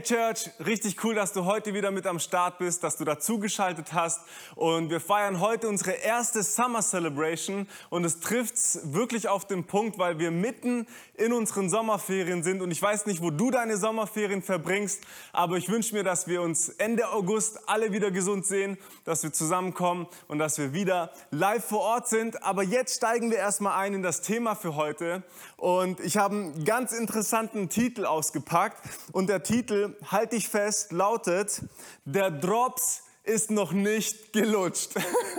Hey 0.00 0.16
Church, 0.16 0.48
richtig 0.64 1.04
cool, 1.04 1.14
dass 1.14 1.34
du 1.34 1.44
heute 1.44 1.74
wieder 1.74 1.90
mit 1.90 2.06
am 2.06 2.20
Start 2.20 2.56
bist, 2.56 2.82
dass 2.82 2.96
du 2.96 3.04
dazugeschaltet 3.04 3.92
hast. 3.92 4.22
Und 4.54 4.88
wir 4.88 4.98
feiern 4.98 5.40
heute 5.40 5.68
unsere 5.68 5.90
erste 5.90 6.42
Summer 6.42 6.80
Celebration. 6.80 7.68
Und 7.90 8.06
es 8.06 8.18
trifft 8.18 8.54
wirklich 8.94 9.28
auf 9.28 9.46
den 9.46 9.64
Punkt, 9.64 9.98
weil 9.98 10.18
wir 10.18 10.30
mitten 10.30 10.86
in 11.16 11.34
unseren 11.34 11.68
Sommerferien 11.68 12.42
sind. 12.42 12.62
Und 12.62 12.70
ich 12.70 12.80
weiß 12.80 13.04
nicht, 13.04 13.20
wo 13.20 13.30
du 13.30 13.50
deine 13.50 13.76
Sommerferien 13.76 14.40
verbringst, 14.40 15.02
aber 15.34 15.58
ich 15.58 15.68
wünsche 15.68 15.94
mir, 15.94 16.02
dass 16.02 16.26
wir 16.26 16.40
uns 16.40 16.70
Ende 16.70 17.10
August 17.10 17.68
alle 17.68 17.92
wieder 17.92 18.10
gesund 18.10 18.46
sehen, 18.46 18.78
dass 19.04 19.22
wir 19.22 19.34
zusammenkommen 19.34 20.06
und 20.28 20.38
dass 20.38 20.56
wir 20.56 20.72
wieder 20.72 21.12
live 21.30 21.66
vor 21.66 21.80
Ort 21.80 22.08
sind. 22.08 22.42
Aber 22.42 22.62
jetzt 22.62 22.96
steigen 22.96 23.30
wir 23.30 23.36
erstmal 23.36 23.78
ein 23.78 23.92
in 23.92 24.02
das 24.02 24.22
Thema 24.22 24.54
für 24.54 24.76
heute. 24.76 25.24
Und 25.58 26.00
ich 26.00 26.16
habe 26.16 26.36
einen 26.36 26.64
ganz 26.64 26.92
interessanten 26.92 27.68
Titel 27.68 28.06
ausgepackt. 28.06 28.78
Und 29.12 29.28
der 29.28 29.42
Titel 29.42 29.89
Titel, 29.90 30.10
halt 30.10 30.32
dich 30.32 30.48
fest, 30.48 30.92
lautet, 30.92 31.62
der 32.04 32.30
Drops 32.30 33.04
ist 33.22 33.50
noch 33.50 33.72
nicht 33.72 34.32
gelutscht. 34.32 34.92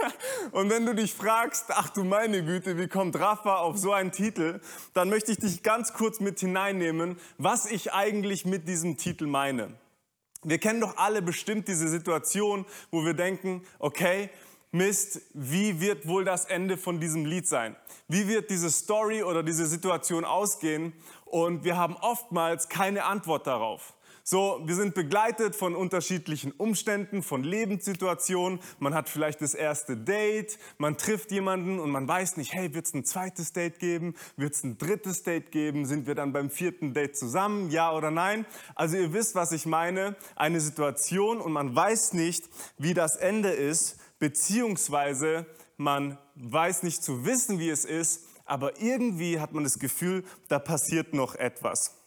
Und 0.52 0.70
wenn 0.70 0.86
du 0.86 0.94
dich 0.94 1.14
fragst, 1.14 1.66
ach 1.70 1.90
du 1.90 2.04
meine 2.04 2.44
Güte, 2.44 2.78
wie 2.78 2.88
kommt 2.88 3.20
Rafa 3.20 3.58
auf 3.58 3.78
so 3.78 3.92
einen 3.92 4.12
Titel, 4.12 4.62
dann 4.94 5.10
möchte 5.10 5.32
ich 5.32 5.40
dich 5.40 5.64
ganz 5.64 5.94
kurz 5.94 6.20
mit 6.20 6.40
hineinnehmen, 6.40 7.20
was 7.38 7.66
ich 7.66 7.92
eigentlich 7.92 8.46
mit 8.46 8.68
diesem 8.68 8.98
Titel 8.98 9.28
meine. 9.28 9.74
Wir 10.44 10.58
kennen 10.58 10.82
doch 10.82 10.98
alle 10.98 11.22
bestimmt 11.22 11.68
diese 11.68 11.88
Situation, 11.88 12.66
wo 12.92 13.04
wir 13.04 13.14
denken, 13.14 13.64
okay, 13.80 14.30
Mist, 14.74 15.22
wie 15.34 15.82
wird 15.82 16.08
wohl 16.08 16.24
das 16.24 16.46
Ende 16.46 16.78
von 16.78 17.02
diesem 17.02 17.26
Lied 17.26 17.46
sein? 17.46 17.76
Wie 18.08 18.28
wird 18.30 18.50
diese 18.50 18.72
Story 18.72 19.22
oder 19.22 19.44
diese 19.44 19.66
Situation 19.66 20.24
ausgehen? 20.24 20.94
Und 21.26 21.66
wir 21.66 21.76
haben 21.76 21.98
oftmals 21.98 22.70
keine 22.70 23.04
Antwort 23.04 23.48
darauf. 23.48 23.94
So, 24.24 24.62
wir 24.66 24.76
sind 24.76 24.94
begleitet 24.94 25.56
von 25.56 25.76
unterschiedlichen 25.76 26.52
Umständen, 26.52 27.24
von 27.24 27.44
Lebenssituationen. 27.44 28.60
Man 28.78 28.94
hat 28.94 29.10
vielleicht 29.10 29.42
das 29.42 29.56
erste 29.56 29.98
Date, 29.98 30.60
man 30.78 30.96
trifft 30.98 31.32
jemanden 31.32 31.80
und 31.80 31.90
man 31.90 32.08
weiß 32.08 32.38
nicht, 32.38 32.54
hey, 32.54 32.74
wird 32.76 32.86
es 32.86 32.94
ein 32.94 33.04
zweites 33.04 33.52
Date 33.52 33.80
geben? 33.80 34.14
Wird 34.38 34.54
es 34.54 34.64
ein 34.64 34.78
drittes 34.78 35.24
Date 35.24 35.52
geben? 35.52 35.86
Sind 35.86 36.06
wir 36.06 36.14
dann 36.14 36.34
beim 36.34 36.52
vierten 36.52 36.94
Date 36.94 37.18
zusammen? 37.18 37.72
Ja 37.72 37.92
oder 37.94 38.12
nein? 38.12 38.46
Also 38.76 38.98
ihr 38.98 39.12
wisst, 39.12 39.34
was 39.34 39.52
ich 39.54 39.66
meine. 39.66 40.16
Eine 40.36 40.62
Situation 40.62 41.42
und 41.42 41.52
man 41.52 41.76
weiß 41.76 42.14
nicht, 42.14 42.48
wie 42.78 42.94
das 42.94 43.16
Ende 43.16 43.50
ist, 43.50 43.98
beziehungsweise 44.20 45.48
man 45.78 46.20
weiß 46.36 46.84
nicht 46.84 47.04
zu 47.04 47.26
wissen, 47.26 47.58
wie 47.58 47.70
es 47.70 47.86
ist, 47.86 48.28
aber 48.46 48.80
irgendwie 48.80 49.40
hat 49.40 49.54
man 49.54 49.64
das 49.64 49.80
Gefühl, 49.80 50.24
da 50.48 50.60
passiert 50.60 51.14
noch 51.14 51.34
etwas. 51.36 52.01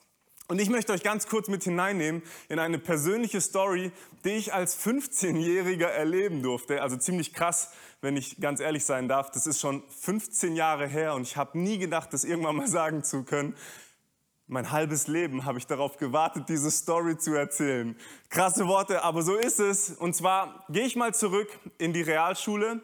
Und 0.46 0.60
ich 0.60 0.68
möchte 0.68 0.92
euch 0.92 1.02
ganz 1.02 1.26
kurz 1.26 1.48
mit 1.48 1.64
hineinnehmen 1.64 2.22
in 2.50 2.58
eine 2.58 2.78
persönliche 2.78 3.40
Story, 3.40 3.92
die 4.24 4.32
ich 4.32 4.52
als 4.52 4.78
15-Jähriger 4.78 5.86
erleben 5.86 6.42
durfte. 6.42 6.82
Also 6.82 6.98
ziemlich 6.98 7.32
krass, 7.32 7.72
wenn 8.02 8.18
ich 8.18 8.38
ganz 8.40 8.60
ehrlich 8.60 8.84
sein 8.84 9.08
darf. 9.08 9.30
Das 9.30 9.46
ist 9.46 9.58
schon 9.58 9.82
15 9.88 10.54
Jahre 10.54 10.86
her 10.86 11.14
und 11.14 11.22
ich 11.22 11.38
habe 11.38 11.58
nie 11.58 11.78
gedacht, 11.78 12.12
das 12.12 12.24
irgendwann 12.24 12.56
mal 12.56 12.68
sagen 12.68 13.02
zu 13.02 13.24
können. 13.24 13.56
Mein 14.46 14.70
halbes 14.70 15.06
Leben 15.06 15.46
habe 15.46 15.56
ich 15.56 15.66
darauf 15.66 15.96
gewartet, 15.96 16.50
diese 16.50 16.70
Story 16.70 17.16
zu 17.16 17.32
erzählen. 17.32 17.96
Krasse 18.28 18.68
Worte, 18.68 19.02
aber 19.02 19.22
so 19.22 19.36
ist 19.36 19.58
es. 19.58 19.92
Und 19.92 20.14
zwar 20.14 20.66
gehe 20.68 20.84
ich 20.84 20.96
mal 20.96 21.14
zurück 21.14 21.48
in 21.78 21.94
die 21.94 22.02
Realschule 22.02 22.82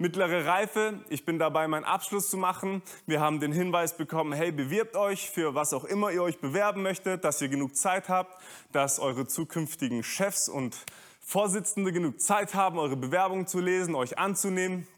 mittlere 0.00 0.46
Reife. 0.46 0.98
Ich 1.10 1.26
bin 1.26 1.38
dabei, 1.38 1.68
meinen 1.68 1.84
Abschluss 1.84 2.30
zu 2.30 2.38
machen. 2.38 2.82
Wir 3.06 3.20
haben 3.20 3.38
den 3.38 3.52
Hinweis 3.52 3.98
bekommen, 3.98 4.32
hey, 4.32 4.50
bewirbt 4.50 4.96
euch 4.96 5.28
für 5.28 5.54
was 5.54 5.74
auch 5.74 5.84
immer 5.84 6.10
ihr 6.10 6.22
euch 6.22 6.38
bewerben 6.40 6.82
möchtet, 6.82 7.22
dass 7.22 7.42
ihr 7.42 7.50
genug 7.50 7.76
Zeit 7.76 8.08
habt, 8.08 8.42
dass 8.72 8.98
eure 8.98 9.26
zukünftigen 9.26 10.02
Chefs 10.02 10.48
und 10.48 10.74
Vorsitzende 11.20 11.92
genug 11.92 12.18
Zeit 12.18 12.54
haben, 12.54 12.78
eure 12.78 12.96
Bewerbung 12.96 13.46
zu 13.46 13.60
lesen, 13.60 13.94
euch 13.94 14.18
anzunehmen. 14.18 14.88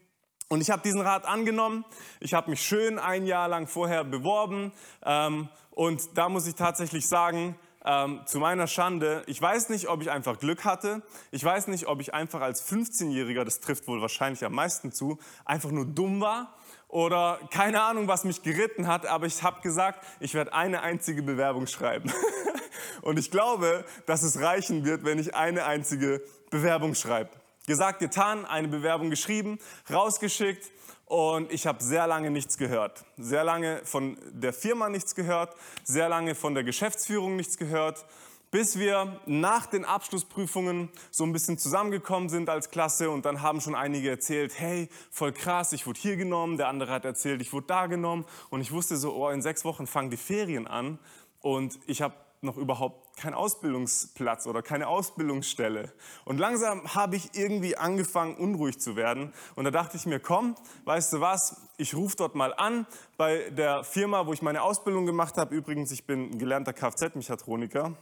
Und 0.47 0.61
ich 0.61 0.71
habe 0.71 0.81
diesen 0.81 1.01
Rat 1.01 1.25
angenommen. 1.25 1.83
Ich 2.21 2.33
habe 2.33 2.49
mich 2.49 2.61
schön 2.61 2.97
ein 2.97 3.25
Jahr 3.25 3.49
lang 3.49 3.67
vorher 3.67 4.05
beworben. 4.05 4.71
Ähm, 5.05 5.49
und 5.71 6.17
da 6.17 6.29
muss 6.29 6.47
ich 6.47 6.55
tatsächlich 6.55 7.09
sagen, 7.09 7.55
ähm, 7.85 8.21
zu 8.25 8.39
meiner 8.39 8.67
Schande, 8.67 9.23
ich 9.27 9.41
weiß 9.41 9.69
nicht, 9.69 9.87
ob 9.87 10.01
ich 10.01 10.11
einfach 10.11 10.39
Glück 10.39 10.63
hatte. 10.63 11.01
Ich 11.31 11.43
weiß 11.43 11.67
nicht, 11.67 11.87
ob 11.87 12.01
ich 12.01 12.13
einfach 12.13 12.41
als 12.41 12.67
15-Jähriger, 12.69 13.43
das 13.43 13.59
trifft 13.59 13.87
wohl 13.87 14.01
wahrscheinlich 14.01 14.43
am 14.45 14.53
meisten 14.53 14.91
zu, 14.91 15.19
einfach 15.45 15.71
nur 15.71 15.85
dumm 15.85 16.21
war 16.21 16.55
oder 16.87 17.39
keine 17.49 17.81
Ahnung, 17.81 18.07
was 18.07 18.23
mich 18.23 18.43
geritten 18.43 18.87
hat, 18.87 19.07
aber 19.07 19.25
ich 19.25 19.41
habe 19.41 19.61
gesagt, 19.61 20.05
ich 20.19 20.33
werde 20.35 20.53
eine 20.53 20.81
einzige 20.81 21.23
Bewerbung 21.23 21.67
schreiben. 21.67 22.11
Und 23.01 23.17
ich 23.17 23.31
glaube, 23.31 23.83
dass 24.05 24.23
es 24.23 24.39
reichen 24.39 24.85
wird, 24.85 25.03
wenn 25.03 25.17
ich 25.17 25.35
eine 25.35 25.65
einzige 25.65 26.21
Bewerbung 26.51 26.95
schreibe. 26.95 27.31
Gesagt, 27.65 27.99
getan, 27.99 28.45
eine 28.45 28.67
Bewerbung 28.67 29.09
geschrieben, 29.09 29.57
rausgeschickt 29.91 30.69
und 31.05 31.51
ich 31.51 31.67
habe 31.67 31.83
sehr 31.83 32.07
lange 32.07 32.31
nichts 32.31 32.57
gehört. 32.57 33.05
Sehr 33.17 33.43
lange 33.43 33.81
von 33.83 34.17
der 34.31 34.53
Firma 34.53 34.89
nichts 34.89 35.15
gehört, 35.15 35.55
sehr 35.83 36.09
lange 36.09 36.35
von 36.35 36.53
der 36.53 36.63
Geschäftsführung 36.63 37.35
nichts 37.35 37.57
gehört, 37.57 38.05
bis 38.53 38.77
wir 38.77 39.19
nach 39.25 39.65
den 39.65 39.83
Abschlussprüfungen 39.83 40.89
so 41.09 41.23
ein 41.23 41.33
bisschen 41.33 41.57
zusammengekommen 41.57 42.29
sind 42.29 42.49
als 42.49 42.69
Klasse 42.69 43.09
und 43.09 43.25
dann 43.25 43.41
haben 43.41 43.61
schon 43.61 43.73
einige 43.73 44.11
erzählt, 44.11 44.53
hey, 44.59 44.89
voll 45.09 45.31
krass, 45.31 45.73
ich 45.73 45.87
wurde 45.87 45.99
hier 45.99 46.17
genommen, 46.17 46.57
der 46.57 46.67
andere 46.67 46.91
hat 46.91 47.03
erzählt, 47.03 47.41
ich 47.41 47.51
wurde 47.51 47.65
da 47.65 47.87
genommen. 47.87 48.25
Und 48.51 48.61
ich 48.61 48.71
wusste 48.71 48.95
so, 48.95 49.15
oh, 49.15 49.29
in 49.29 49.41
sechs 49.41 49.65
Wochen 49.65 49.87
fangen 49.87 50.11
die 50.11 50.17
Ferien 50.17 50.67
an. 50.67 50.99
Und 51.41 51.79
ich 51.87 52.03
habe 52.03 52.13
noch 52.41 52.57
überhaupt 52.57 53.02
keinen 53.15 53.33
Ausbildungsplatz 53.33 54.47
oder 54.47 54.61
keine 54.61 54.87
Ausbildungsstelle. 54.87 55.91
Und 56.25 56.39
langsam 56.39 56.95
habe 56.95 57.15
ich 57.15 57.35
irgendwie 57.35 57.77
angefangen, 57.77 58.35
unruhig 58.35 58.79
zu 58.79 58.95
werden. 58.95 59.33
Und 59.55 59.65
da 59.65 59.71
dachte 59.71 59.97
ich 59.97 60.05
mir, 60.05 60.19
komm, 60.19 60.55
weißt 60.85 61.13
du 61.13 61.21
was, 61.21 61.61
ich 61.77 61.95
rufe 61.95 62.15
dort 62.17 62.35
mal 62.35 62.53
an 62.53 62.85
bei 63.17 63.49
der 63.49 63.83
Firma, 63.83 64.25
wo 64.27 64.33
ich 64.33 64.41
meine 64.41 64.61
Ausbildung 64.61 65.05
gemacht 65.05 65.37
habe. 65.37 65.55
Übrigens, 65.55 65.91
ich 65.91 66.05
bin 66.05 66.37
gelernter 66.37 66.73
Kfz-Mechatroniker. 66.73 67.95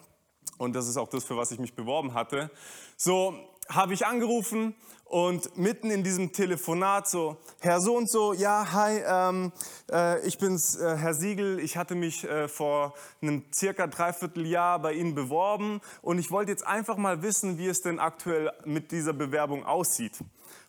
Und 0.58 0.74
das 0.74 0.88
ist 0.88 0.98
auch 0.98 1.08
das, 1.08 1.24
für 1.24 1.38
was 1.38 1.52
ich 1.52 1.60
mich 1.60 1.74
beworben 1.74 2.14
hatte. 2.14 2.52
So 2.96 3.34
habe 3.74 3.94
ich 3.94 4.06
angerufen 4.06 4.76
und 5.06 5.58
mitten 5.58 5.92
in 5.92 6.04
diesem 6.04 6.32
Telefonat 6.32 7.10
so, 7.10 7.38
Herr 7.60 7.82
so 7.82 7.96
und 7.98 8.10
so, 8.10 8.34
ja, 8.34 8.72
hi, 8.72 9.02
ähm, 9.06 9.52
äh, 9.92 10.26
ich 10.26 10.38
bin's, 10.38 10.76
äh, 10.76 10.96
Herr 10.96 11.14
Siegel, 11.14 11.60
ich 11.60 11.78
hatte 11.78 11.96
mich 11.96 12.24
äh, 12.24 12.48
vor 12.48 12.94
einem 13.22 13.44
circa 13.54 13.88
dreiviertel 13.88 14.46
Jahr 14.46 14.80
bei 14.80 14.94
Ihnen 14.94 15.16
beworben 15.16 15.82
und 16.02 16.18
ich 16.18 16.32
wollte 16.32 16.52
jetzt 16.52 16.66
einfach 16.66 16.98
mal 16.98 17.22
wissen, 17.22 17.58
wie 17.58 17.68
es 17.68 17.82
denn 17.82 18.00
aktuell 18.00 18.52
mit 18.66 18.92
dieser 18.92 19.14
Bewerbung 19.14 19.66
aussieht. 19.66 20.20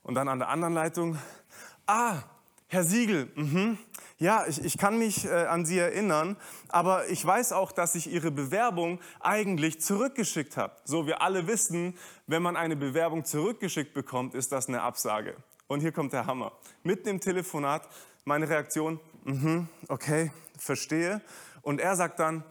Und 0.03 0.15
dann 0.15 0.29
an 0.29 0.41
der 0.41 0.49
anderen 0.49 0.75
Leitung, 0.75 1.19
ah, 1.87 2.23
Herr 2.73 2.85
Siegel, 2.85 3.31
mhm. 3.35 3.77
ja, 4.17 4.47
ich, 4.47 4.65
ich 4.65 4.79
kann 4.79 4.99
mich 4.99 5.27
äh, 5.27 5.29
an 5.29 5.67
Sie 5.67 5.77
erinnern, 5.77 6.39
aber 6.71 7.07
ich 7.09 7.23
weiß 7.23 7.53
auch, 7.53 7.71
dass 7.71 7.95
ich 7.95 8.11
Ihre 8.11 8.31
Bewerbung 8.31 8.99
eigentlich 9.21 9.83
zurückgeschickt 9.83 10.57
habe. 10.57 10.75
So, 10.85 11.07
wir 11.07 11.21
alle 11.21 11.47
wissen, 11.47 11.99
wenn 12.27 12.41
man 12.41 12.57
eine 12.57 12.75
Bewerbung 12.75 13.27
zurückgeschickt 13.27 13.93
bekommt, 13.93 14.35
ist 14.35 14.53
das 14.53 14.69
eine 14.69 14.81
Absage. 14.81 15.37
Und 15.67 15.81
hier 15.81 15.93
kommt 15.93 16.15
der 16.15 16.25
Hammer. 16.25 16.53
Mitten 16.83 17.09
im 17.09 17.21
Telefonat, 17.21 17.87
meine 18.25 18.49
Reaktion, 18.49 18.99
mhm, 19.25 19.69
okay, 19.89 20.33
verstehe. 20.59 21.21
Und 21.61 21.79
er 21.79 21.95
sagt 21.95 22.21
dann, 22.21 22.43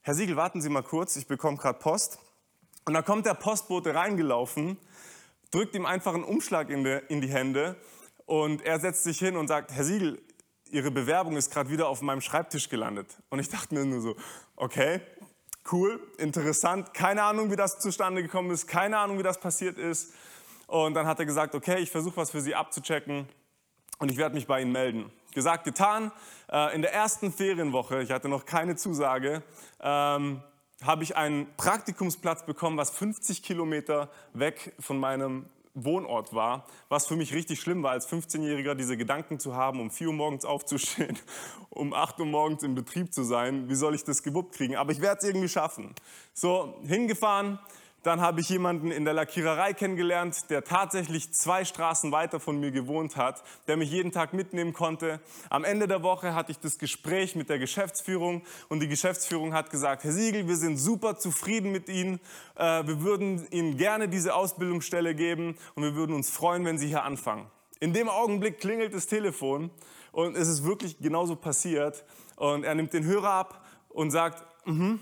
Herr 0.00 0.14
Siegel, 0.14 0.36
warten 0.36 0.62
Sie 0.62 0.70
mal 0.70 0.82
kurz, 0.82 1.14
ich 1.16 1.26
bekomme 1.26 1.58
gerade 1.58 1.78
Post. 1.78 2.20
Und 2.86 2.94
dann 2.94 3.04
kommt 3.04 3.26
der 3.26 3.34
Postbote 3.34 3.94
reingelaufen, 3.94 4.78
drückt 5.50 5.74
ihm 5.74 5.84
einfach 5.84 6.14
einen 6.14 6.24
Umschlag 6.24 6.70
in 6.70 6.84
die, 6.84 7.02
in 7.08 7.20
die 7.20 7.28
Hände 7.28 7.76
und 8.26 8.62
er 8.62 8.78
setzt 8.80 9.04
sich 9.04 9.18
hin 9.18 9.36
und 9.36 9.48
sagt, 9.48 9.72
Herr 9.72 9.84
Siegel, 9.84 10.20
Ihre 10.70 10.90
Bewerbung 10.90 11.36
ist 11.36 11.52
gerade 11.52 11.70
wieder 11.70 11.88
auf 11.88 12.02
meinem 12.02 12.20
Schreibtisch 12.20 12.68
gelandet. 12.68 13.06
Und 13.30 13.38
ich 13.38 13.48
dachte 13.48 13.72
mir 13.72 13.84
nur 13.84 14.00
so, 14.00 14.16
okay, 14.56 15.00
cool, 15.70 16.00
interessant, 16.18 16.92
keine 16.92 17.22
Ahnung, 17.22 17.50
wie 17.52 17.56
das 17.56 17.78
zustande 17.78 18.22
gekommen 18.22 18.50
ist, 18.50 18.66
keine 18.66 18.98
Ahnung, 18.98 19.18
wie 19.18 19.22
das 19.22 19.38
passiert 19.38 19.78
ist. 19.78 20.12
Und 20.66 20.94
dann 20.94 21.06
hat 21.06 21.20
er 21.20 21.26
gesagt, 21.26 21.54
okay, 21.54 21.78
ich 21.78 21.90
versuche 21.90 22.16
was 22.16 22.30
für 22.30 22.40
Sie 22.40 22.54
abzuchecken 22.54 23.28
und 23.98 24.10
ich 24.10 24.16
werde 24.16 24.34
mich 24.34 24.48
bei 24.48 24.60
Ihnen 24.60 24.72
melden. 24.72 25.12
Gesagt, 25.32 25.64
getan. 25.64 26.10
Äh, 26.50 26.74
in 26.74 26.82
der 26.82 26.92
ersten 26.92 27.32
Ferienwoche, 27.32 28.02
ich 28.02 28.10
hatte 28.10 28.28
noch 28.28 28.44
keine 28.44 28.74
Zusage, 28.74 29.42
ähm, 29.80 30.42
habe 30.82 31.04
ich 31.04 31.16
einen 31.16 31.46
Praktikumsplatz 31.56 32.44
bekommen, 32.44 32.76
was 32.76 32.90
50 32.90 33.42
Kilometer 33.42 34.10
weg 34.32 34.74
von 34.80 34.98
meinem 34.98 35.46
Wohnort 35.76 36.34
war, 36.34 36.66
was 36.88 37.06
für 37.06 37.16
mich 37.16 37.34
richtig 37.34 37.60
schlimm 37.60 37.82
war, 37.82 37.92
als 37.92 38.08
15-Jähriger 38.10 38.74
diese 38.74 38.96
Gedanken 38.96 39.38
zu 39.38 39.54
haben, 39.54 39.80
um 39.80 39.90
4 39.90 40.08
Uhr 40.08 40.14
morgens 40.14 40.44
aufzustehen, 40.44 41.18
um 41.70 41.92
8 41.92 42.18
Uhr 42.20 42.26
morgens 42.26 42.62
im 42.62 42.74
Betrieb 42.74 43.12
zu 43.12 43.22
sein. 43.22 43.68
Wie 43.68 43.74
soll 43.74 43.94
ich 43.94 44.04
das 44.04 44.22
gewuppt 44.22 44.54
kriegen? 44.54 44.76
Aber 44.76 44.92
ich 44.92 45.00
werde 45.00 45.18
es 45.18 45.24
irgendwie 45.24 45.48
schaffen. 45.48 45.94
So, 46.32 46.80
hingefahren, 46.86 47.58
Dann 48.06 48.20
habe 48.20 48.40
ich 48.40 48.48
jemanden 48.50 48.92
in 48.92 49.04
der 49.04 49.14
Lackiererei 49.14 49.72
kennengelernt, 49.72 50.48
der 50.48 50.62
tatsächlich 50.62 51.32
zwei 51.32 51.64
Straßen 51.64 52.12
weiter 52.12 52.38
von 52.38 52.60
mir 52.60 52.70
gewohnt 52.70 53.16
hat, 53.16 53.42
der 53.66 53.76
mich 53.76 53.90
jeden 53.90 54.12
Tag 54.12 54.32
mitnehmen 54.32 54.72
konnte. 54.72 55.18
Am 55.50 55.64
Ende 55.64 55.88
der 55.88 56.04
Woche 56.04 56.32
hatte 56.32 56.52
ich 56.52 56.60
das 56.60 56.78
Gespräch 56.78 57.34
mit 57.34 57.48
der 57.48 57.58
Geschäftsführung 57.58 58.42
und 58.68 58.78
die 58.78 58.86
Geschäftsführung 58.86 59.54
hat 59.54 59.70
gesagt, 59.70 60.04
Herr 60.04 60.12
Siegel, 60.12 60.46
wir 60.46 60.54
sind 60.54 60.76
super 60.76 61.18
zufrieden 61.18 61.72
mit 61.72 61.88
Ihnen. 61.88 62.20
Äh, 62.54 62.86
wir 62.86 63.02
würden 63.02 63.44
Ihnen 63.50 63.76
gerne 63.76 64.08
diese 64.08 64.36
Ausbildungsstelle 64.36 65.16
geben 65.16 65.56
und 65.74 65.82
wir 65.82 65.96
würden 65.96 66.14
uns 66.14 66.30
freuen, 66.30 66.64
wenn 66.64 66.78
Sie 66.78 66.86
hier 66.86 67.02
anfangen. 67.02 67.50
In 67.80 67.92
dem 67.92 68.08
Augenblick 68.08 68.60
klingelt 68.60 68.94
das 68.94 69.08
Telefon 69.08 69.68
und 70.12 70.36
es 70.36 70.46
ist 70.46 70.62
wirklich 70.62 71.00
genauso 71.00 71.34
passiert. 71.34 72.04
Und 72.36 72.62
er 72.62 72.76
nimmt 72.76 72.92
den 72.92 73.02
Hörer 73.02 73.32
ab 73.32 73.66
und 73.88 74.12
sagt, 74.12 74.44
mm 74.64 74.94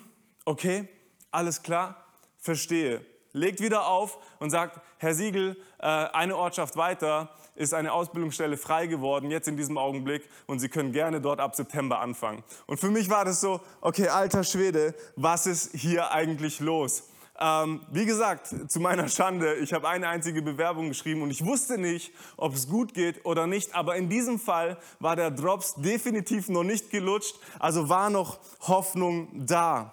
okay, 0.47 0.89
alles 1.31 1.63
klar, 1.63 2.04
verstehe. 2.45 3.05
Legt 3.33 3.61
wieder 3.61 3.89
auf 3.89 4.19
und 4.39 4.51
sagt, 4.51 4.81
Herr 4.99 5.15
Siegel, 5.15 5.57
äh, 5.79 5.87
eine 5.87 6.37
Ortschaft 6.37 6.77
weiter 6.77 7.31
ist 7.57 7.73
eine 7.73 7.93
Ausbildungsstelle 7.93 8.57
frei 8.57 8.87
geworden, 8.87 9.31
jetzt 9.31 9.49
in 9.49 9.57
diesem 9.57 9.79
Augenblick, 9.79 10.29
und 10.47 10.59
Sie 10.59 10.69
können 10.69 10.93
gerne 10.93 11.21
dort 11.21 11.41
ab 11.41 11.57
September 11.57 12.01
anfangen. 12.01 12.45
Und 12.67 12.79
für 12.79 12.91
mich 12.91 13.11
war 13.11 13.25
das 13.25 13.41
so, 13.41 13.61
okay, 13.81 14.09
alter 14.09 14.45
Schwede, 14.45 14.95
was 15.17 15.47
ist 15.47 15.75
hier 15.75 16.13
eigentlich 16.13 16.61
los? 16.61 17.05
Ähm, 17.41 17.81
wie 17.91 18.07
gesagt, 18.07 18.55
zu 18.71 18.79
meiner 18.79 19.09
Schande, 19.09 19.55
ich 19.55 19.73
habe 19.73 19.89
eine 19.89 20.09
einzige 20.09 20.43
Bewerbung 20.43 20.89
geschrieben 20.89 21.23
und 21.23 21.31
ich 21.31 21.45
wusste 21.45 21.79
nicht, 21.79 22.13
ob 22.37 22.55
es 22.55 22.69
gut 22.69 22.95
geht 22.95 23.25
oder 23.25 23.47
nicht. 23.47 23.75
Aber 23.75 23.97
in 23.97 24.09
diesem 24.09 24.39
Fall 24.39 24.77
war 25.01 25.17
der 25.17 25.33
Drops 25.33 25.75
definitiv 25.77 26.49
noch 26.49 26.63
nicht 26.63 26.91
gelutscht, 26.91 27.35
also 27.59 27.89
war 27.89 28.11
noch 28.11 28.39
Hoffnung 28.61 29.47
da. 29.47 29.93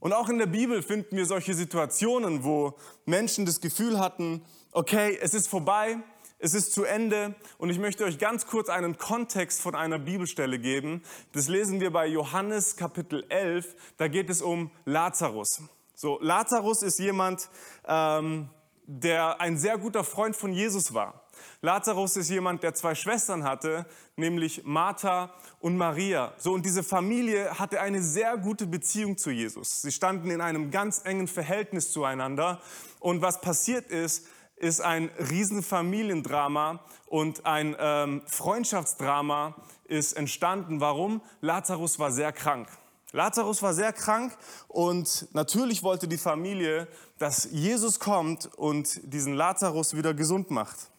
Und 0.00 0.12
auch 0.12 0.28
in 0.28 0.38
der 0.38 0.46
Bibel 0.46 0.82
finden 0.82 1.16
wir 1.16 1.26
solche 1.26 1.54
Situationen, 1.54 2.44
wo 2.44 2.74
Menschen 3.04 3.46
das 3.46 3.60
Gefühl 3.60 3.98
hatten, 3.98 4.42
okay, 4.72 5.18
es 5.20 5.34
ist 5.34 5.48
vorbei, 5.48 5.98
es 6.38 6.52
ist 6.52 6.72
zu 6.72 6.84
Ende 6.84 7.34
und 7.56 7.70
ich 7.70 7.78
möchte 7.78 8.04
euch 8.04 8.18
ganz 8.18 8.46
kurz 8.46 8.68
einen 8.68 8.98
Kontext 8.98 9.62
von 9.62 9.74
einer 9.74 9.98
Bibelstelle 9.98 10.58
geben. 10.58 11.02
Das 11.32 11.48
lesen 11.48 11.80
wir 11.80 11.90
bei 11.90 12.06
Johannes 12.06 12.76
Kapitel 12.76 13.24
11, 13.30 13.74
da 13.96 14.08
geht 14.08 14.28
es 14.28 14.42
um 14.42 14.70
Lazarus. 14.84 15.62
So, 15.94 16.18
Lazarus 16.20 16.82
ist 16.82 16.98
jemand, 16.98 17.48
ähm, 17.86 18.50
der 18.86 19.40
ein 19.40 19.56
sehr 19.56 19.78
guter 19.78 20.04
Freund 20.04 20.36
von 20.36 20.52
Jesus 20.52 20.92
war. 20.92 21.25
Lazarus 21.60 22.16
ist 22.16 22.30
jemand, 22.30 22.62
der 22.62 22.74
zwei 22.74 22.94
Schwestern 22.94 23.44
hatte, 23.44 23.86
nämlich 24.16 24.62
Martha 24.64 25.34
und 25.60 25.76
Maria. 25.76 26.32
So, 26.38 26.52
und 26.52 26.64
diese 26.64 26.82
Familie 26.82 27.58
hatte 27.58 27.80
eine 27.80 28.02
sehr 28.02 28.36
gute 28.36 28.66
Beziehung 28.66 29.16
zu 29.18 29.30
Jesus. 29.30 29.82
Sie 29.82 29.92
standen 29.92 30.30
in 30.30 30.40
einem 30.40 30.70
ganz 30.70 31.02
engen 31.04 31.28
Verhältnis 31.28 31.92
zueinander. 31.92 32.60
Und 33.00 33.22
was 33.22 33.40
passiert 33.40 33.90
ist, 33.90 34.26
ist 34.56 34.80
ein 34.80 35.10
Riesenfamiliendrama 35.18 36.80
und 37.06 37.44
ein 37.44 37.76
ähm, 37.78 38.22
Freundschaftsdrama 38.26 39.54
ist 39.84 40.14
entstanden. 40.14 40.80
Warum? 40.80 41.20
Lazarus 41.40 41.98
war 41.98 42.10
sehr 42.10 42.32
krank. 42.32 42.68
Lazarus 43.12 43.62
war 43.62 43.72
sehr 43.72 43.92
krank 43.92 44.36
und 44.68 45.28
natürlich 45.32 45.82
wollte 45.82 46.08
die 46.08 46.18
Familie, 46.18 46.88
dass 47.18 47.48
Jesus 47.50 48.00
kommt 48.00 48.46
und 48.56 49.00
diesen 49.04 49.34
Lazarus 49.34 49.96
wieder 49.96 50.12
gesund 50.12 50.50
macht. 50.50 50.90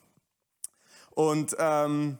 Und 1.17 1.55
ähm, 1.57 2.19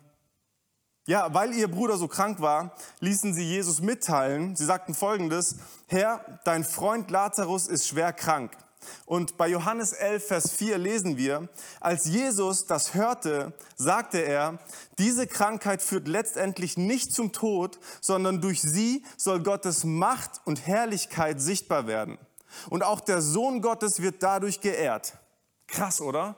ja, 1.06 1.32
weil 1.32 1.54
ihr 1.54 1.70
Bruder 1.70 1.98
so 1.98 2.08
krank 2.08 2.42
war, 2.42 2.76
ließen 3.00 3.36
sie 3.36 3.44
Jesus 3.44 3.80
mitteilen. 3.80 4.56
Sie 4.56 4.66
sagten 4.66 4.96
folgendes, 4.96 5.58
Herr, 5.86 6.40
dein 6.46 6.64
Freund 6.64 7.12
Lazarus 7.12 7.68
ist 7.68 7.88
schwer 7.88 8.12
krank. 8.12 8.58
Und 9.06 9.38
bei 9.38 9.50
Johannes 9.50 9.94
11, 9.94 10.26
Vers 10.26 10.52
4 10.52 10.80
lesen 10.80 11.16
wir, 11.16 11.48
als 11.80 12.06
Jesus 12.06 12.66
das 12.66 12.96
hörte, 12.96 13.54
sagte 13.76 14.18
er, 14.18 14.58
diese 14.98 15.28
Krankheit 15.28 15.84
führt 15.84 16.08
letztendlich 16.08 16.76
nicht 16.76 17.14
zum 17.14 17.32
Tod, 17.32 17.78
sondern 18.02 18.42
durch 18.42 18.64
sie 18.64 19.06
soll 19.16 19.44
Gottes 19.44 19.84
Macht 19.84 20.42
und 20.46 20.66
Herrlichkeit 20.66 21.40
sichtbar 21.40 21.86
werden. 21.86 22.18
Und 22.68 22.82
auch 22.82 23.00
der 23.00 23.22
Sohn 23.22 23.62
Gottes 23.62 24.02
wird 24.02 24.24
dadurch 24.24 24.60
geehrt. 24.60 25.20
Krass, 25.68 26.02
oder? 26.02 26.36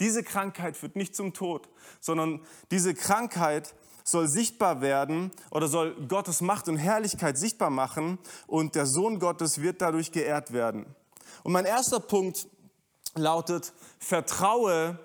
Diese 0.00 0.22
Krankheit 0.22 0.76
führt 0.76 0.96
nicht 0.96 1.14
zum 1.14 1.32
Tod, 1.32 1.68
sondern 2.00 2.40
diese 2.70 2.94
Krankheit 2.94 3.74
soll 4.02 4.28
sichtbar 4.28 4.80
werden 4.80 5.30
oder 5.50 5.68
soll 5.68 5.94
Gottes 6.08 6.40
Macht 6.40 6.68
und 6.68 6.76
Herrlichkeit 6.76 7.38
sichtbar 7.38 7.70
machen 7.70 8.18
und 8.46 8.74
der 8.74 8.86
Sohn 8.86 9.18
Gottes 9.18 9.62
wird 9.62 9.80
dadurch 9.80 10.12
geehrt 10.12 10.52
werden. 10.52 10.84
Und 11.42 11.52
mein 11.52 11.64
erster 11.64 12.00
Punkt 12.00 12.46
lautet, 13.14 13.72
vertraue 13.98 14.98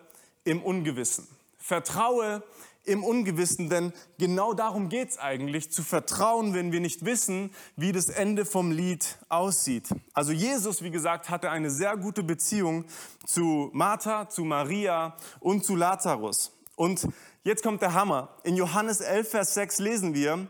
im 0.44 0.62
Ungewissen. 0.62 1.28
Vertraue 1.58 2.44
im 2.90 3.04
Ungewissen, 3.04 3.70
denn 3.70 3.94
genau 4.18 4.54
darum 4.54 4.90
geht 4.90 5.10
es 5.10 5.18
eigentlich, 5.18 5.72
zu 5.72 5.84
vertrauen, 5.84 6.54
wenn 6.54 6.72
wir 6.72 6.80
nicht 6.80 7.06
wissen, 7.06 7.52
wie 7.76 7.92
das 7.92 8.10
Ende 8.10 8.46
vom 8.46 8.72
Lied 8.72 9.18
aussieht. 9.30 9.90
Also 10.14 10.32
Jesus, 10.32 10.82
wie 10.82 10.92
gesagt, 10.92 11.30
hatte 11.30 11.52
eine 11.52 11.70
sehr 11.70 11.96
gute 11.98 12.24
Beziehung 12.24 12.86
zu 13.26 13.70
Martha, 13.74 14.28
zu 14.30 14.44
Maria 14.44 15.16
und 15.40 15.64
zu 15.64 15.76
Lazarus. 15.76 16.52
Und 16.76 17.08
jetzt 17.44 17.64
kommt 17.64 17.82
der 17.82 17.94
Hammer. 17.94 18.30
In 18.44 18.56
Johannes 18.56 19.02
11, 19.02 19.30
Vers 19.30 19.54
6 19.54 19.80
lesen 19.80 20.14
wir, 20.14 20.48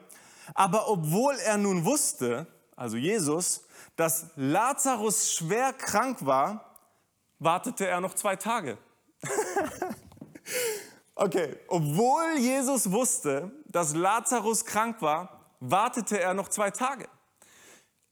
aber 0.53 0.89
obwohl 0.89 1.35
er 1.45 1.57
nun 1.57 1.85
wusste, 1.85 2.47
also 2.75 2.97
Jesus, 2.97 3.65
dass 3.95 4.27
Lazarus 4.35 5.33
schwer 5.33 5.73
krank 5.73 6.25
war, 6.25 6.77
wartete 7.39 7.85
er 7.85 7.99
noch 8.01 8.13
zwei 8.13 8.35
Tage. 8.35 8.77
okay, 11.19 11.55
obwohl 11.67 12.37
Jesus 12.37 12.91
wusste, 12.91 13.51
dass 13.65 13.93
Lazarus 13.93 14.65
krank 14.65 15.01
war, 15.01 15.45
wartete 15.59 16.19
er 16.19 16.33
noch 16.33 16.47
zwei 16.47 16.71
Tage. 16.71 17.07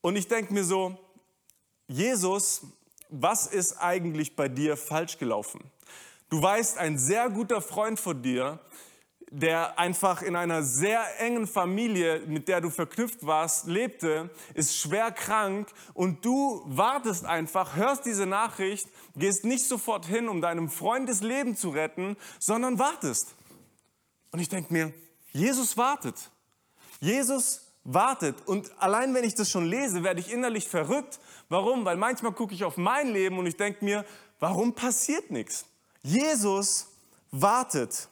Und 0.01 0.15
ich 0.15 0.27
denke 0.27 0.53
mir 0.53 0.63
so, 0.63 0.97
Jesus, 1.87 2.61
was 3.09 3.47
ist 3.47 3.77
eigentlich 3.77 4.35
bei 4.35 4.49
dir 4.49 4.75
falsch 4.75 5.17
gelaufen? 5.17 5.71
Du 6.29 6.41
weißt, 6.41 6.77
ein 6.77 6.97
sehr 6.97 7.29
guter 7.29 7.61
Freund 7.61 7.99
von 7.99 8.21
dir 8.21 8.59
der 9.29 9.77
einfach 9.77 10.21
in 10.21 10.35
einer 10.35 10.63
sehr 10.63 11.19
engen 11.19 11.47
Familie, 11.47 12.21
mit 12.27 12.47
der 12.47 12.61
du 12.61 12.69
verknüpft 12.69 13.25
warst, 13.25 13.67
lebte, 13.67 14.29
ist 14.53 14.77
schwer 14.77 15.11
krank 15.11 15.67
und 15.93 16.23
du 16.23 16.63
wartest 16.65 17.25
einfach, 17.25 17.75
hörst 17.75 18.05
diese 18.05 18.25
Nachricht, 18.25 18.87
gehst 19.15 19.43
nicht 19.43 19.65
sofort 19.65 20.05
hin, 20.05 20.29
um 20.29 20.41
deinem 20.41 20.69
Freund 20.69 21.09
das 21.09 21.21
Leben 21.21 21.57
zu 21.57 21.69
retten, 21.69 22.15
sondern 22.39 22.79
wartest. 22.79 23.35
Und 24.31 24.39
ich 24.39 24.49
denke 24.49 24.71
mir, 24.71 24.93
Jesus 25.31 25.75
wartet. 25.77 26.31
Jesus 26.99 27.61
wartet. 27.83 28.47
Und 28.47 28.71
allein 28.81 29.13
wenn 29.13 29.23
ich 29.23 29.35
das 29.35 29.49
schon 29.49 29.65
lese, 29.65 30.03
werde 30.03 30.19
ich 30.19 30.31
innerlich 30.31 30.67
verrückt. 30.67 31.19
Warum? 31.49 31.85
Weil 31.85 31.97
manchmal 31.97 32.31
gucke 32.33 32.53
ich 32.53 32.63
auf 32.63 32.77
mein 32.77 33.09
Leben 33.09 33.37
und 33.39 33.45
ich 33.45 33.57
denke 33.57 33.83
mir, 33.83 34.05
warum 34.39 34.73
passiert 34.73 35.31
nichts? 35.31 35.65
Jesus 36.01 36.87
wartet 37.31 38.09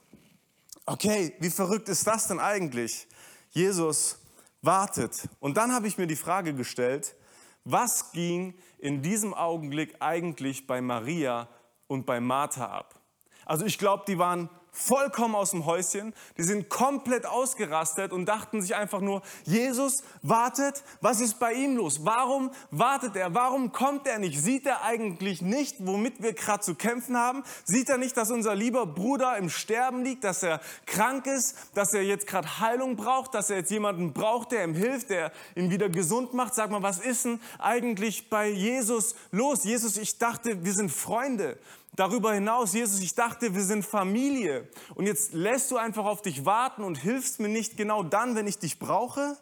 okay, 0.86 1.34
wie 1.39 1.50
verrückt 1.50 1.89
ist 1.89 2.06
das 2.06 2.27
denn 2.27 2.39
eigentlich? 2.39 3.08
Jesus 3.51 4.18
wartet. 4.62 5.27
Und 5.39 5.58
dann 5.58 5.72
habe 5.72 5.88
ich 5.88 5.98
mir 5.98 6.08
die 6.08 6.15
Frage 6.15 6.54
gestellt, 6.54 7.15
was 7.63 8.12
ging 8.12 8.54
in 8.77 9.01
diesem 9.01 9.34
Augenblick 9.34 9.96
eigentlich 10.00 10.68
bei 10.68 10.82
Maria 10.82 11.48
und 11.88 12.06
bei 12.06 12.20
Martha 12.20 12.65
ab? 12.65 13.00
Also 13.46 13.65
ich 13.65 13.77
glaube, 13.77 14.04
die 14.08 14.18
waren 14.18 14.50
vollkommen 14.75 15.36
aus 15.36 15.51
dem 15.51 15.65
Häuschen. 15.65 16.13
Die 16.38 16.44
sind 16.44 16.70
komplett 16.70 17.25
ausgerastet 17.25 18.12
und 18.12 18.25
dachten 18.25 18.62
sich 18.62 18.75
einfach 18.75 19.00
nur, 19.00 19.22
Jesus 19.46 20.03
wartet, 20.22 20.84
was 21.01 21.22
ist 21.22 21.39
bei 21.39 21.53
ihm 21.53 21.77
los? 21.77 22.05
Warum 22.05 22.51
wartet 22.72 23.15
er? 23.15 23.34
Warum 23.34 23.72
kommt 23.72 24.05
er 24.08 24.20
nicht? 24.20 24.39
Sieht 24.41 24.65
er 24.65 24.84
eigentlich 24.84 25.41
nicht, 25.41 25.77
womit 25.79 26.22
wir 26.22 26.34
gerade 26.34 26.62
zu 26.62 26.75
kämpfen 26.75 27.17
haben? 27.17 27.44
Sieht 27.63 27.89
er 27.89 27.98
nicht, 27.98 28.17
dass 28.17 28.32
unser 28.32 28.53
lieber 28.53 28.86
Bruder 28.86 29.38
im 29.38 29.50
Sterben 29.50 30.03
liegt, 30.03 30.24
dass 30.24 30.44
er 30.44 30.60
krank 30.86 31.25
ist, 31.25 31.55
dass 31.74 31.94
er 31.94 32.03
jetzt 32.03 32.27
gerade 32.27 32.60
Heilung 32.60 32.98
braucht, 32.98 33.34
dass 33.34 33.50
er 33.50 33.58
jetzt 33.58 33.72
jemanden 33.72 34.13
braucht, 34.13 34.51
der 34.51 34.65
ihm 34.65 34.75
hilft, 34.75 35.10
der 35.10 35.32
ihn 35.55 35.72
wieder 35.72 35.89
gesund 35.89 36.34
macht? 36.34 36.53
Sag 36.53 36.70
mal, 36.70 36.84
was 36.84 37.00
ist 37.00 37.25
denn 37.25 37.39
eigentlich 37.60 38.29
bei 38.29 38.50
Jesus 38.50 39.15
los? 39.32 39.63
Jesus, 39.63 39.96
ich 39.96 40.17
dachte, 40.17 40.65
wir 40.65 40.74
sind 40.74 40.91
Freunde. 40.91 41.58
Darüber 41.96 42.34
hinaus, 42.34 42.74
Jesus, 42.74 43.00
ich 43.00 43.16
dachte, 43.16 43.56
wir 43.56 43.64
sind 43.64 43.86
Familie. 43.86 44.68
Und 44.96 45.06
jetzt 45.06 45.34
lässt 45.34 45.72
du 45.72 45.78
einfach 45.78 46.06
auf 46.06 46.22
dich 46.22 46.46
warten 46.46 46.84
und 46.84 46.96
hilfst 46.96 47.40
mir 47.40 47.48
nicht 47.48 47.78
genau 47.78 48.04
dann, 48.04 48.36
wenn 48.36 48.48
ich 48.48 48.60
dich 48.60 48.80
brauche? 48.80 49.38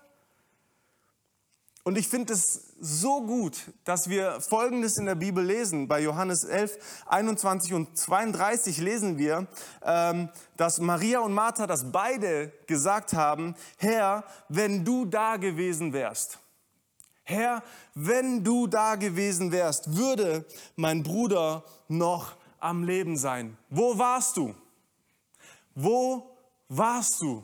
Und 1.86 1.98
ich 1.98 2.08
finde 2.08 2.32
es 2.32 2.76
so 2.80 3.22
gut, 3.24 3.58
dass 3.84 4.10
wir 4.10 4.40
Folgendes 4.40 4.98
in 4.98 5.06
der 5.06 5.16
Bibel 5.16 5.44
lesen. 5.44 5.90
Bei 5.90 6.00
Johannes 6.00 6.46
11, 6.46 6.78
21 7.08 7.74
und 7.74 7.98
32 7.98 8.78
lesen 8.78 9.18
wir, 9.18 9.48
ähm, 9.84 10.30
dass 10.56 10.80
Maria 10.80 11.20
und 11.20 11.34
Martha, 11.34 11.68
das 11.68 11.92
beide 11.92 12.54
gesagt 12.68 13.14
haben, 13.14 13.56
Herr, 13.78 14.24
wenn 14.48 14.86
du 14.86 15.04
da 15.04 15.36
gewesen 15.36 15.92
wärst, 15.92 16.40
Herr, 17.26 17.64
wenn 17.96 18.44
du 18.44 18.68
da 18.68 18.96
gewesen 18.96 19.52
wärst, 19.52 19.98
würde 19.98 20.46
mein 20.76 21.04
Bruder 21.04 21.64
noch 21.88 22.34
am 22.64 22.84
Leben 22.84 23.18
sein. 23.18 23.58
Wo 23.70 23.98
warst 23.98 24.38
du? 24.38 24.56
Wo 25.76 26.38
warst 26.70 27.22
du? 27.22 27.44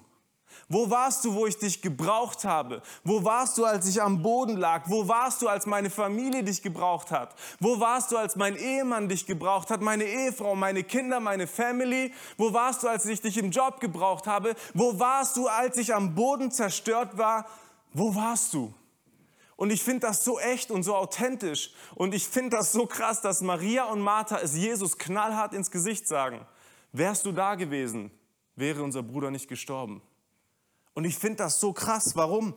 Wo 0.71 0.87
warst 0.89 1.25
du, 1.25 1.33
wo 1.33 1.47
ich 1.47 1.57
dich 1.57 1.81
gebraucht 1.81 2.45
habe? 2.45 2.83
Wo 3.03 3.23
warst 3.23 3.57
du, 3.57 3.65
als 3.65 3.87
ich 3.87 3.99
am 4.01 4.21
Boden 4.21 4.55
lag? 4.55 4.83
Wo 4.85 5.07
warst 5.07 5.41
du, 5.41 5.47
als 5.47 5.65
meine 5.65 5.89
Familie 5.89 6.43
dich 6.43 6.61
gebraucht 6.61 7.09
hat? 7.09 7.33
Wo 7.59 7.79
warst 7.79 8.11
du, 8.11 8.17
als 8.17 8.35
mein 8.35 8.55
Ehemann 8.55 9.09
dich 9.09 9.25
gebraucht 9.25 9.71
hat, 9.71 9.81
meine 9.81 10.03
Ehefrau, 10.03 10.55
meine 10.55 10.83
Kinder, 10.83 11.19
meine 11.19 11.47
Family? 11.47 12.13
Wo 12.37 12.53
warst 12.53 12.83
du, 12.83 12.87
als 12.87 13.05
ich 13.05 13.19
dich 13.19 13.37
im 13.37 13.49
Job 13.49 13.79
gebraucht 13.79 14.27
habe? 14.27 14.55
Wo 14.75 14.99
warst 14.99 15.37
du, 15.37 15.47
als 15.47 15.77
ich 15.77 15.93
am 15.93 16.13
Boden 16.13 16.51
zerstört 16.51 17.17
war? 17.17 17.47
Wo 17.93 18.13
warst 18.13 18.53
du? 18.53 18.71
Und 19.59 19.71
ich 19.71 19.83
finde 19.83 20.07
das 20.07 20.23
so 20.23 20.39
echt 20.39 20.71
und 20.71 20.83
so 20.83 20.95
authentisch. 20.95 21.73
Und 21.95 22.15
ich 22.15 22.25
finde 22.25 22.51
das 22.55 22.71
so 22.71 22.85
krass, 22.85 23.19
dass 23.19 23.41
Maria 23.41 23.83
und 23.91 23.99
Martha 23.99 24.39
es 24.39 24.55
Jesus 24.55 24.97
knallhart 24.97 25.53
ins 25.53 25.69
Gesicht 25.69 26.07
sagen. 26.07 26.47
Wärst 26.93 27.25
du 27.25 27.33
da 27.33 27.55
gewesen, 27.55 28.09
wäre 28.55 28.81
unser 28.81 29.03
Bruder 29.03 29.31
nicht 29.31 29.49
gestorben. 29.49 30.01
Und 30.93 31.03
ich 31.03 31.17
finde 31.17 31.43
das 31.43 31.59
so 31.59 31.73
krass. 31.73 32.15
Warum? 32.15 32.53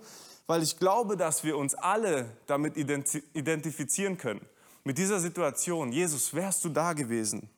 Weil 0.46 0.62
ich 0.62 0.78
glaube, 0.78 1.16
dass 1.16 1.42
wir 1.42 1.58
uns 1.58 1.74
alle 1.74 2.36
damit 2.46 2.76
identifizieren 2.76 4.16
können. 4.16 4.46
Mit 4.84 4.96
dieser 4.96 5.18
Situation. 5.18 5.90
Jesus, 5.90 6.32
wärst 6.32 6.64
du 6.64 6.68
da 6.68 6.92
gewesen? 6.92 7.50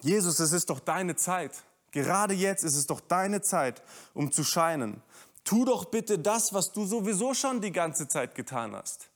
Jesus, 0.00 0.38
es 0.38 0.52
ist 0.52 0.70
doch 0.70 0.78
deine 0.78 1.16
Zeit. 1.16 1.64
Gerade 1.90 2.34
jetzt 2.34 2.62
ist 2.62 2.76
es 2.76 2.86
doch 2.86 3.00
deine 3.00 3.42
Zeit, 3.42 3.82
um 4.14 4.30
zu 4.30 4.44
scheinen. 4.44 5.02
Tu 5.46 5.64
doch 5.64 5.84
bitte 5.84 6.18
das, 6.18 6.52
was 6.52 6.72
du 6.72 6.84
sowieso 6.84 7.32
schon 7.32 7.60
die 7.60 7.70
ganze 7.70 8.08
Zeit 8.08 8.34
getan 8.34 8.74
hast. 8.74 9.08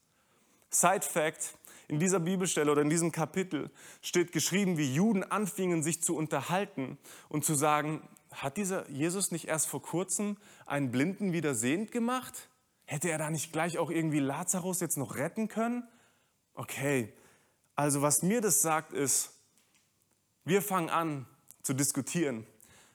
Side 0.69 1.01
Fact, 1.01 1.57
in 1.89 1.99
dieser 1.99 2.21
Bibelstelle 2.21 2.71
oder 2.71 2.81
in 2.81 2.89
diesem 2.89 3.11
Kapitel 3.11 3.69
steht 4.01 4.31
geschrieben, 4.31 4.77
wie 4.77 4.93
Juden 4.93 5.25
anfingen, 5.25 5.83
sich 5.83 6.01
zu 6.01 6.15
unterhalten 6.15 6.97
und 7.27 7.43
zu 7.43 7.53
sagen, 7.53 8.01
hat 8.31 8.55
dieser 8.55 8.89
Jesus 8.89 9.31
nicht 9.31 9.49
erst 9.49 9.67
vor 9.67 9.81
kurzem 9.81 10.37
einen 10.65 10.89
Blinden 10.89 11.33
wieder 11.33 11.53
sehend 11.53 11.91
gemacht? 11.91 12.47
Hätte 12.85 13.09
er 13.09 13.17
da 13.17 13.29
nicht 13.29 13.51
gleich 13.51 13.77
auch 13.77 13.91
irgendwie 13.91 14.19
Lazarus 14.19 14.79
jetzt 14.79 14.97
noch 14.97 15.15
retten 15.15 15.49
können? 15.49 15.85
Okay, 16.53 17.11
also 17.75 18.01
was 18.01 18.21
mir 18.21 18.39
das 18.39 18.61
sagt 18.61 18.93
ist, 18.93 19.33
wir 20.45 20.61
fangen 20.61 20.89
an 20.89 21.25
zu 21.61 21.73
diskutieren. 21.73 22.47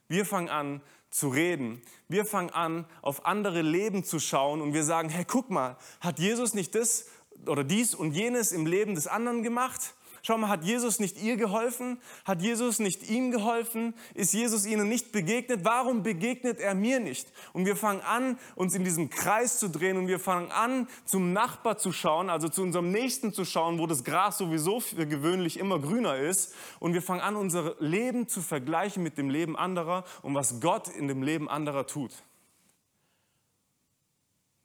Wir 0.08 0.24
fangen 0.24 0.48
an 0.48 0.80
zu 1.16 1.30
reden. 1.30 1.80
Wir 2.08 2.26
fangen 2.26 2.50
an, 2.50 2.84
auf 3.00 3.24
andere 3.24 3.62
Leben 3.62 4.04
zu 4.04 4.20
schauen 4.20 4.60
und 4.60 4.74
wir 4.74 4.84
sagen, 4.84 5.08
hey, 5.08 5.24
guck 5.26 5.48
mal, 5.48 5.78
hat 6.00 6.18
Jesus 6.18 6.52
nicht 6.52 6.74
das 6.74 7.06
oder 7.46 7.64
dies 7.64 7.94
und 7.94 8.12
jenes 8.12 8.52
im 8.52 8.66
Leben 8.66 8.94
des 8.94 9.06
anderen 9.06 9.42
gemacht? 9.42 9.94
Schau 10.26 10.38
mal, 10.38 10.48
hat 10.48 10.64
Jesus 10.64 10.98
nicht 10.98 11.22
ihr 11.22 11.36
geholfen? 11.36 12.00
Hat 12.24 12.42
Jesus 12.42 12.80
nicht 12.80 13.08
ihm 13.08 13.30
geholfen? 13.30 13.94
Ist 14.12 14.34
Jesus 14.34 14.66
ihnen 14.66 14.88
nicht 14.88 15.12
begegnet? 15.12 15.60
Warum 15.62 16.02
begegnet 16.02 16.58
er 16.58 16.74
mir 16.74 16.98
nicht? 16.98 17.30
Und 17.52 17.64
wir 17.64 17.76
fangen 17.76 18.00
an, 18.00 18.36
uns 18.56 18.74
in 18.74 18.82
diesem 18.82 19.08
Kreis 19.08 19.60
zu 19.60 19.70
drehen 19.70 19.96
und 19.96 20.08
wir 20.08 20.18
fangen 20.18 20.50
an, 20.50 20.88
zum 21.04 21.32
Nachbar 21.32 21.78
zu 21.78 21.92
schauen, 21.92 22.28
also 22.28 22.48
zu 22.48 22.62
unserem 22.62 22.90
Nächsten 22.90 23.32
zu 23.32 23.44
schauen, 23.44 23.78
wo 23.78 23.86
das 23.86 24.02
Gras 24.02 24.36
sowieso 24.38 24.80
für 24.80 25.06
gewöhnlich 25.06 25.60
immer 25.60 25.78
grüner 25.78 26.16
ist. 26.16 26.56
Und 26.80 26.92
wir 26.92 27.02
fangen 27.02 27.20
an, 27.20 27.36
unser 27.36 27.76
Leben 27.78 28.26
zu 28.26 28.42
vergleichen 28.42 29.04
mit 29.04 29.18
dem 29.18 29.30
Leben 29.30 29.54
anderer 29.54 30.02
und 30.22 30.34
was 30.34 30.58
Gott 30.58 30.88
in 30.88 31.06
dem 31.06 31.22
Leben 31.22 31.48
anderer 31.48 31.86
tut. 31.86 32.10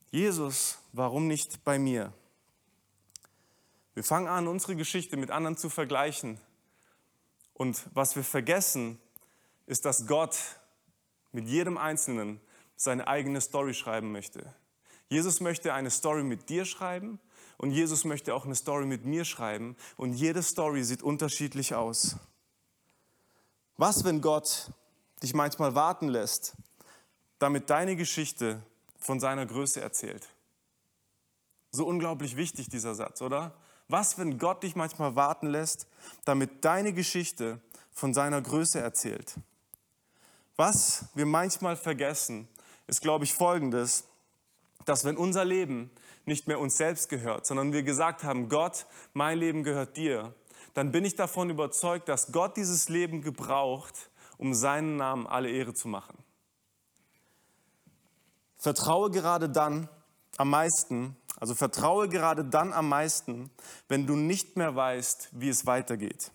Jesus, 0.09 0.79
warum 0.91 1.27
nicht 1.27 1.63
bei 1.63 1.77
mir? 1.77 2.11
Wir 3.93 4.03
fangen 4.03 4.27
an, 4.27 4.47
unsere 4.47 4.75
Geschichte 4.75 5.17
mit 5.17 5.31
anderen 5.31 5.57
zu 5.57 5.69
vergleichen. 5.69 6.39
Und 7.53 7.83
was 7.93 8.15
wir 8.15 8.23
vergessen, 8.23 8.99
ist, 9.65 9.85
dass 9.85 10.07
Gott 10.07 10.37
mit 11.31 11.47
jedem 11.47 11.77
Einzelnen 11.77 12.39
seine 12.75 13.07
eigene 13.07 13.41
Story 13.41 13.73
schreiben 13.73 14.11
möchte. 14.11 14.53
Jesus 15.09 15.41
möchte 15.41 15.73
eine 15.73 15.91
Story 15.91 16.23
mit 16.23 16.49
dir 16.49 16.65
schreiben 16.65 17.19
und 17.57 17.71
Jesus 17.71 18.05
möchte 18.05 18.33
auch 18.33 18.45
eine 18.45 18.55
Story 18.55 18.85
mit 18.85 19.05
mir 19.05 19.25
schreiben 19.25 19.75
und 19.97 20.13
jede 20.13 20.41
Story 20.41 20.83
sieht 20.83 21.03
unterschiedlich 21.03 21.75
aus. 21.75 22.15
Was, 23.77 24.03
wenn 24.03 24.21
Gott 24.21 24.71
dich 25.21 25.33
manchmal 25.33 25.75
warten 25.75 26.07
lässt, 26.07 26.55
damit 27.39 27.69
deine 27.69 27.95
Geschichte 27.95 28.63
von 28.97 29.19
seiner 29.19 29.45
Größe 29.45 29.81
erzählt? 29.81 30.29
So 31.71 31.85
unglaublich 31.85 32.37
wichtig 32.37 32.69
dieser 32.69 32.95
Satz, 32.95 33.21
oder? 33.21 33.53
Was, 33.91 34.17
wenn 34.17 34.37
Gott 34.37 34.63
dich 34.63 34.75
manchmal 34.77 35.17
warten 35.17 35.47
lässt, 35.47 35.85
damit 36.23 36.63
deine 36.63 36.93
Geschichte 36.93 37.59
von 37.91 38.13
seiner 38.13 38.41
Größe 38.41 38.79
erzählt? 38.79 39.35
Was 40.55 41.05
wir 41.13 41.25
manchmal 41.25 41.75
vergessen, 41.75 42.47
ist, 42.87 43.01
glaube 43.01 43.25
ich, 43.25 43.33
folgendes, 43.33 44.05
dass 44.85 45.03
wenn 45.03 45.17
unser 45.17 45.43
Leben 45.43 45.91
nicht 46.25 46.47
mehr 46.47 46.59
uns 46.59 46.77
selbst 46.77 47.09
gehört, 47.09 47.45
sondern 47.45 47.73
wir 47.73 47.83
gesagt 47.83 48.23
haben, 48.23 48.47
Gott, 48.47 48.85
mein 49.13 49.37
Leben 49.37 49.63
gehört 49.63 49.97
dir, 49.97 50.33
dann 50.73 50.93
bin 50.93 51.03
ich 51.03 51.15
davon 51.15 51.49
überzeugt, 51.49 52.07
dass 52.07 52.31
Gott 52.31 52.55
dieses 52.55 52.87
Leben 52.87 53.21
gebraucht, 53.21 54.09
um 54.37 54.53
seinen 54.53 54.95
Namen 54.95 55.27
alle 55.27 55.49
Ehre 55.49 55.73
zu 55.73 55.89
machen. 55.89 56.17
Vertraue 58.57 59.11
gerade 59.11 59.49
dann 59.49 59.89
am 60.37 60.49
meisten, 60.49 61.17
also 61.41 61.55
vertraue 61.55 62.07
gerade 62.07 62.45
dann 62.45 62.71
am 62.71 62.87
meisten, 62.87 63.49
wenn 63.87 64.05
du 64.05 64.15
nicht 64.15 64.57
mehr 64.57 64.75
weißt, 64.75 65.29
wie 65.31 65.49
es 65.49 65.65
weitergeht. 65.65 66.29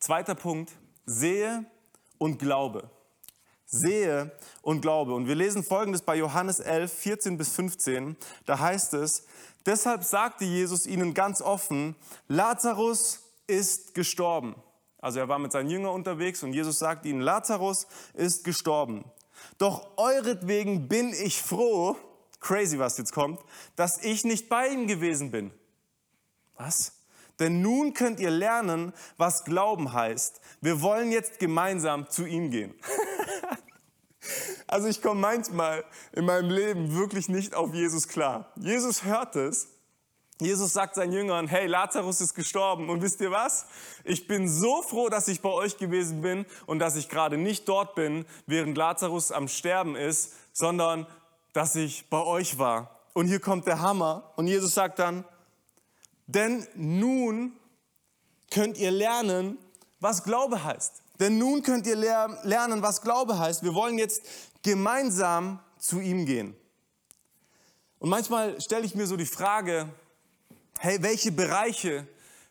Zweiter 0.00 0.34
Punkt, 0.34 0.72
sehe 1.04 1.66
und 2.16 2.38
glaube. 2.38 2.88
Sehe 3.66 4.32
und 4.62 4.80
glaube. 4.80 5.14
Und 5.14 5.28
wir 5.28 5.34
lesen 5.34 5.62
folgendes 5.62 6.00
bei 6.00 6.16
Johannes 6.16 6.60
11, 6.60 6.90
14 6.90 7.36
bis 7.36 7.52
15. 7.52 8.16
Da 8.46 8.58
heißt 8.58 8.94
es, 8.94 9.26
deshalb 9.66 10.02
sagte 10.02 10.46
Jesus 10.46 10.86
ihnen 10.86 11.12
ganz 11.12 11.42
offen, 11.42 11.94
Lazarus 12.28 13.20
ist 13.46 13.92
gestorben. 13.92 14.56
Also 14.98 15.18
er 15.18 15.28
war 15.28 15.38
mit 15.38 15.52
seinen 15.52 15.68
Jüngern 15.68 15.92
unterwegs 15.92 16.42
und 16.42 16.54
Jesus 16.54 16.78
sagte 16.78 17.08
ihnen, 17.08 17.20
Lazarus 17.20 17.86
ist 18.14 18.44
gestorben. 18.44 19.04
Doch 19.58 19.90
euretwegen 19.98 20.88
bin 20.88 21.12
ich 21.12 21.42
froh, 21.42 21.98
crazy, 22.46 22.78
was 22.78 22.96
jetzt 22.96 23.12
kommt, 23.12 23.40
dass 23.74 24.02
ich 24.04 24.24
nicht 24.24 24.48
bei 24.48 24.68
ihm 24.68 24.86
gewesen 24.86 25.32
bin. 25.32 25.50
Was? 26.56 26.92
Denn 27.40 27.60
nun 27.60 27.92
könnt 27.92 28.20
ihr 28.20 28.30
lernen, 28.30 28.92
was 29.16 29.44
Glauben 29.44 29.92
heißt. 29.92 30.40
Wir 30.60 30.80
wollen 30.80 31.10
jetzt 31.10 31.38
gemeinsam 31.38 32.08
zu 32.08 32.24
ihm 32.24 32.50
gehen. 32.50 32.74
also 34.66 34.86
ich 34.86 35.02
komme 35.02 35.20
manchmal 35.20 35.84
in 36.12 36.24
meinem 36.24 36.48
Leben 36.48 36.94
wirklich 36.94 37.28
nicht 37.28 37.54
auf 37.54 37.74
Jesus 37.74 38.08
klar. 38.08 38.52
Jesus 38.56 39.04
hört 39.04 39.36
es. 39.36 39.68
Jesus 40.40 40.72
sagt 40.72 40.94
seinen 40.94 41.12
Jüngern, 41.12 41.48
hey, 41.48 41.66
Lazarus 41.66 42.20
ist 42.20 42.34
gestorben 42.34 42.90
und 42.90 43.02
wisst 43.02 43.20
ihr 43.22 43.30
was? 43.30 43.66
Ich 44.04 44.26
bin 44.26 44.48
so 44.48 44.82
froh, 44.82 45.08
dass 45.08 45.28
ich 45.28 45.40
bei 45.40 45.48
euch 45.48 45.78
gewesen 45.78 46.20
bin 46.20 46.44
und 46.66 46.78
dass 46.78 46.94
ich 46.94 47.08
gerade 47.08 47.38
nicht 47.38 47.66
dort 47.68 47.94
bin, 47.94 48.26
während 48.46 48.76
Lazarus 48.76 49.32
am 49.32 49.48
Sterben 49.48 49.96
ist, 49.96 50.34
sondern 50.52 51.06
dass 51.56 51.74
ich 51.74 52.10
bei 52.10 52.22
euch 52.22 52.58
war. 52.58 53.00
Und 53.14 53.28
hier 53.28 53.40
kommt 53.40 53.66
der 53.66 53.80
Hammer. 53.80 54.30
Und 54.36 54.46
Jesus 54.46 54.74
sagt 54.74 54.98
dann, 54.98 55.24
denn 56.26 56.66
nun 56.74 57.52
könnt 58.50 58.76
ihr 58.76 58.90
lernen, 58.90 59.56
was 59.98 60.22
Glaube 60.22 60.62
heißt. 60.62 61.02
Denn 61.18 61.38
nun 61.38 61.62
könnt 61.62 61.86
ihr 61.86 61.96
lernen, 61.96 62.82
was 62.82 63.00
Glaube 63.00 63.38
heißt. 63.38 63.62
Wir 63.62 63.72
wollen 63.72 63.96
jetzt 63.96 64.22
gemeinsam 64.62 65.58
zu 65.78 65.98
ihm 65.98 66.26
gehen. 66.26 66.54
Und 68.00 68.10
manchmal 68.10 68.60
stelle 68.60 68.84
ich 68.84 68.94
mir 68.94 69.06
so 69.06 69.16
die 69.16 69.24
Frage, 69.24 69.88
hey, 70.78 71.02
welche 71.02 71.32
Bereiche, 71.32 72.06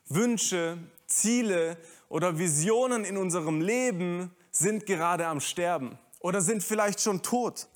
Wünsche, 0.08 0.78
Ziele 1.06 1.76
oder 2.08 2.40
Visionen 2.40 3.04
in 3.04 3.16
unserem 3.16 3.60
Leben 3.60 4.34
sind 4.50 4.84
gerade 4.84 5.28
am 5.28 5.40
Sterben 5.40 5.96
oder 6.18 6.40
sind 6.40 6.64
vielleicht 6.64 7.00
schon 7.00 7.22
tot? 7.22 7.68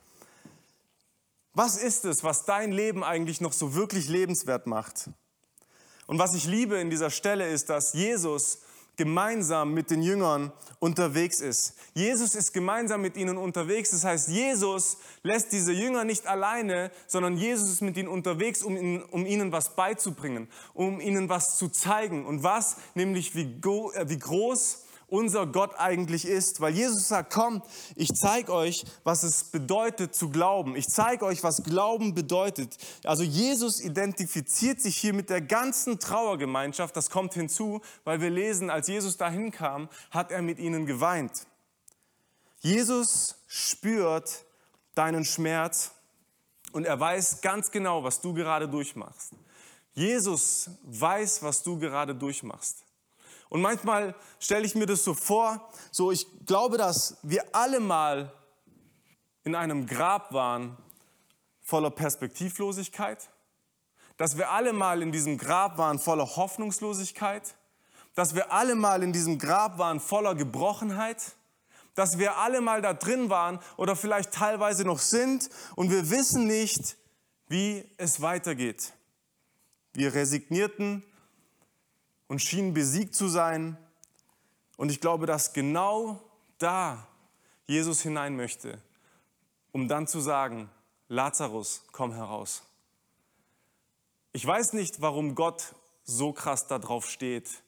Was 1.54 1.76
ist 1.76 2.04
es, 2.04 2.22
was 2.22 2.44
dein 2.44 2.72
Leben 2.72 3.02
eigentlich 3.02 3.40
noch 3.40 3.52
so 3.52 3.74
wirklich 3.74 4.08
lebenswert 4.08 4.66
macht? 4.66 5.10
Und 6.06 6.18
was 6.18 6.34
ich 6.34 6.46
liebe 6.46 6.76
in 6.76 6.90
dieser 6.90 7.10
Stelle 7.10 7.48
ist, 7.48 7.70
dass 7.70 7.92
Jesus 7.92 8.60
gemeinsam 8.96 9.72
mit 9.72 9.90
den 9.90 10.02
Jüngern 10.02 10.52
unterwegs 10.78 11.40
ist. 11.40 11.74
Jesus 11.94 12.34
ist 12.34 12.52
gemeinsam 12.52 13.00
mit 13.00 13.16
ihnen 13.16 13.38
unterwegs. 13.38 13.92
Das 13.92 14.04
heißt, 14.04 14.28
Jesus 14.28 14.98
lässt 15.22 15.52
diese 15.52 15.72
Jünger 15.72 16.04
nicht 16.04 16.26
alleine, 16.26 16.90
sondern 17.06 17.36
Jesus 17.38 17.70
ist 17.70 17.80
mit 17.80 17.96
ihnen 17.96 18.08
unterwegs, 18.08 18.62
um 18.62 18.76
ihnen, 18.76 19.02
um 19.04 19.24
ihnen 19.24 19.52
was 19.52 19.74
beizubringen, 19.74 20.48
um 20.74 21.00
ihnen 21.00 21.30
was 21.30 21.56
zu 21.56 21.68
zeigen. 21.68 22.26
Und 22.26 22.42
was? 22.42 22.76
Nämlich 22.94 23.34
wie, 23.34 23.58
äh, 23.94 24.08
wie 24.08 24.18
groß 24.18 24.84
unser 25.10 25.46
Gott 25.46 25.74
eigentlich 25.78 26.24
ist. 26.24 26.60
Weil 26.60 26.74
Jesus 26.74 27.08
sagt, 27.08 27.32
komm, 27.32 27.62
ich 27.96 28.14
zeige 28.14 28.52
euch, 28.52 28.84
was 29.04 29.22
es 29.22 29.44
bedeutet 29.44 30.14
zu 30.14 30.30
glauben. 30.30 30.76
Ich 30.76 30.88
zeige 30.88 31.24
euch, 31.24 31.42
was 31.42 31.62
Glauben 31.62 32.14
bedeutet. 32.14 32.76
Also 33.04 33.22
Jesus 33.22 33.80
identifiziert 33.80 34.80
sich 34.80 34.96
hier 34.96 35.12
mit 35.12 35.30
der 35.30 35.40
ganzen 35.40 35.98
Trauergemeinschaft. 35.98 36.96
Das 36.96 37.10
kommt 37.10 37.34
hinzu, 37.34 37.80
weil 38.04 38.20
wir 38.20 38.30
lesen, 38.30 38.70
als 38.70 38.88
Jesus 38.88 39.16
dahin 39.16 39.50
kam, 39.50 39.88
hat 40.10 40.30
er 40.30 40.42
mit 40.42 40.58
ihnen 40.58 40.86
geweint. 40.86 41.46
Jesus 42.60 43.36
spürt 43.46 44.44
deinen 44.94 45.24
Schmerz 45.24 45.92
und 46.72 46.84
er 46.84 47.00
weiß 47.00 47.40
ganz 47.40 47.70
genau, 47.70 48.04
was 48.04 48.20
du 48.20 48.34
gerade 48.34 48.68
durchmachst. 48.68 49.32
Jesus 49.92 50.70
weiß, 50.84 51.42
was 51.42 51.62
du 51.62 51.78
gerade 51.78 52.14
durchmachst. 52.14 52.84
Und 53.50 53.60
manchmal 53.60 54.14
stelle 54.38 54.64
ich 54.64 54.74
mir 54.74 54.86
das 54.86 55.04
so 55.04 55.12
vor, 55.12 55.68
so 55.90 56.10
ich 56.10 56.26
glaube, 56.46 56.78
dass 56.78 57.18
wir 57.22 57.54
alle 57.54 57.80
mal 57.80 58.32
in 59.44 59.54
einem 59.54 59.86
Grab 59.86 60.32
waren 60.32 60.76
voller 61.60 61.90
Perspektivlosigkeit, 61.90 63.28
dass 64.16 64.38
wir 64.38 64.50
alle 64.50 64.72
mal 64.72 65.02
in 65.02 65.10
diesem 65.12 65.36
Grab 65.36 65.78
waren 65.78 65.98
voller 65.98 66.36
Hoffnungslosigkeit, 66.36 67.56
dass 68.14 68.34
wir 68.36 68.52
alle 68.52 68.76
mal 68.76 69.02
in 69.02 69.12
diesem 69.12 69.38
Grab 69.38 69.78
waren 69.78 69.98
voller 69.98 70.36
Gebrochenheit, 70.36 71.32
dass 71.96 72.18
wir 72.18 72.36
alle 72.36 72.60
mal 72.60 72.82
da 72.82 72.94
drin 72.94 73.30
waren 73.30 73.58
oder 73.76 73.96
vielleicht 73.96 74.32
teilweise 74.32 74.84
noch 74.84 75.00
sind 75.00 75.50
und 75.74 75.90
wir 75.90 76.08
wissen 76.10 76.46
nicht, 76.46 76.96
wie 77.48 77.84
es 77.96 78.20
weitergeht. 78.20 78.92
Wir 79.92 80.14
resignierten 80.14 81.02
und 82.30 82.40
schienen 82.40 82.74
besiegt 82.74 83.16
zu 83.16 83.26
sein. 83.26 83.76
Und 84.76 84.92
ich 84.92 85.00
glaube, 85.00 85.26
dass 85.26 85.52
genau 85.52 86.20
da 86.58 87.08
Jesus 87.66 88.02
hinein 88.02 88.36
möchte, 88.36 88.80
um 89.72 89.88
dann 89.88 90.06
zu 90.06 90.20
sagen, 90.20 90.70
Lazarus, 91.08 91.82
komm 91.90 92.12
heraus. 92.12 92.62
Ich 94.32 94.46
weiß 94.46 94.74
nicht, 94.74 95.00
warum 95.00 95.34
Gott 95.34 95.74
so 96.04 96.32
krass 96.32 96.68
darauf 96.68 97.10
steht, 97.10 97.64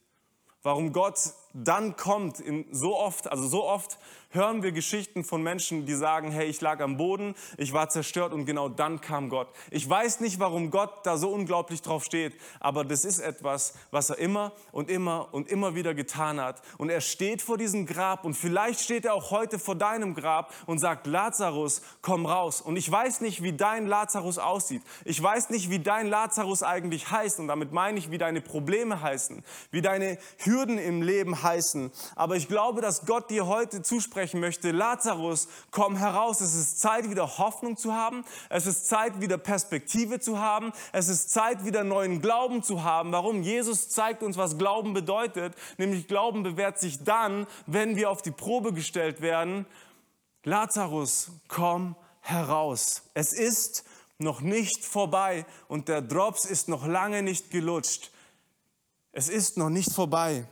warum 0.63 0.93
Gott 0.93 1.19
dann 1.53 1.97
kommt, 1.97 2.39
in 2.39 2.73
so 2.73 2.97
oft, 2.97 3.29
also 3.33 3.49
so 3.49 3.65
oft 3.65 3.99
hören 4.33 4.63
wir 4.63 4.73
Geschichten 4.73 5.25
von 5.25 5.43
Menschen, 5.43 5.87
die 5.87 5.95
sagen, 5.95 6.31
hey, 6.31 6.47
ich 6.47 6.61
lag 6.61 6.81
am 6.81 6.97
Boden, 6.97 7.35
ich 7.59 7.73
war 7.73 7.89
zerstört 7.89 8.33
und 8.33 8.47
genau 8.47 8.69
dann 8.69 9.01
kam 9.01 9.29
Gott. 9.29 9.49
Ich 9.71 9.89
weiß 9.89 10.21
nicht, 10.21 10.41
warum 10.41 10.71
Gott 10.71 10.91
da 11.05 11.17
so 11.17 11.31
unglaublich 11.31 11.83
drauf 11.83 12.05
steht, 12.05 12.35
aber 12.59 12.85
das 12.85 13.05
ist 13.05 13.19
etwas, 13.19 13.75
was 13.91 14.11
er 14.11 14.19
immer 14.19 14.53
und 14.73 14.91
immer 14.91 15.29
und 15.33 15.51
immer 15.51 15.75
wieder 15.75 15.95
getan 15.95 16.41
hat. 16.41 16.63
Und 16.79 16.89
er 16.89 17.01
steht 17.01 17.43
vor 17.43 17.59
diesem 17.59 17.87
Grab 17.87 18.25
und 18.25 18.35
vielleicht 18.35 18.81
steht 18.81 19.05
er 19.05 19.15
auch 19.15 19.31
heute 19.31 19.59
vor 19.59 19.75
deinem 19.75 20.15
Grab 20.15 20.53
und 20.67 20.79
sagt, 20.79 21.07
Lazarus, 21.07 21.83
komm 22.01 22.27
raus. 22.27 22.61
Und 22.61 22.77
ich 22.77 22.91
weiß 22.91 23.21
nicht, 23.21 23.43
wie 23.43 23.53
dein 23.53 23.87
Lazarus 23.87 24.39
aussieht. 24.39 24.83
Ich 25.05 25.23
weiß 25.23 25.51
nicht, 25.51 25.71
wie 25.71 25.79
dein 25.79 26.07
Lazarus 26.07 26.63
eigentlich 26.63 27.11
heißt 27.11 27.39
und 27.39 27.49
damit 27.49 27.73
meine 27.73 27.99
ich, 27.99 28.11
wie 28.11 28.19
deine 28.19 28.41
Probleme 28.41 29.03
heißen, 29.03 29.45
wie 29.71 29.83
deine 29.83 30.19
Hürden 30.39 30.79
im 30.79 31.03
Leben 31.03 31.43
heißen. 31.43 31.91
Aber 32.17 32.37
ich 32.37 32.49
glaube, 32.49 32.81
dass 32.81 33.05
Gott 33.05 33.29
dir 33.31 33.47
heute 33.47 33.83
zuspricht, 33.83 34.22
zusprechen 34.23 34.41
möchte, 34.41 34.71
Lazarus, 34.71 35.49
komm 35.73 35.97
heraus. 35.97 36.41
Es 36.41 36.55
ist 36.55 36.79
Zeit, 36.79 37.11
wieder 37.11 37.39
Hoffnung 37.39 37.77
zu 37.77 37.93
haben. 37.93 38.25
Es 38.49 38.67
ist 38.67 38.87
Zeit, 38.87 39.21
wieder 39.21 39.37
Perspektive 39.37 40.21
zu 40.21 40.39
haben. 40.39 40.73
Es 40.93 41.09
ist 41.09 41.31
Zeit, 41.31 41.65
wieder 41.65 41.83
neuen 41.83 42.21
Glauben 42.21 42.63
zu 42.63 42.85
haben. 42.85 43.11
Warum? 43.11 43.43
Jesus 43.43 43.89
zeigt 43.89 44.23
uns, 44.23 44.37
was 44.37 44.59
Glauben 44.59 44.95
bedeutet. 44.95 45.55
Nämlich 45.77 46.07
Glauben 46.07 46.45
bewährt 46.45 46.79
sich 46.79 47.03
dann, 47.03 47.49
wenn 47.67 47.97
wir 47.97 48.11
auf 48.11 48.23
die 48.23 48.31
Probe 48.31 48.73
gestellt 48.73 49.23
werden. 49.23 49.67
Lazarus, 50.45 51.33
komm 51.49 51.97
heraus. 52.21 53.03
Es 53.15 53.33
ist 53.33 53.85
noch 54.19 54.41
nicht 54.41 54.85
vorbei 54.85 55.45
und 55.67 55.89
der 55.89 56.01
Drops 56.01 56.45
ist 56.45 56.69
noch 56.69 56.87
lange 56.87 57.25
nicht 57.25 57.51
gelutscht. 57.51 58.13
Es 59.11 59.29
ist 59.29 59.57
noch 59.57 59.69
nicht 59.69 59.93
vorbei. 59.93 60.47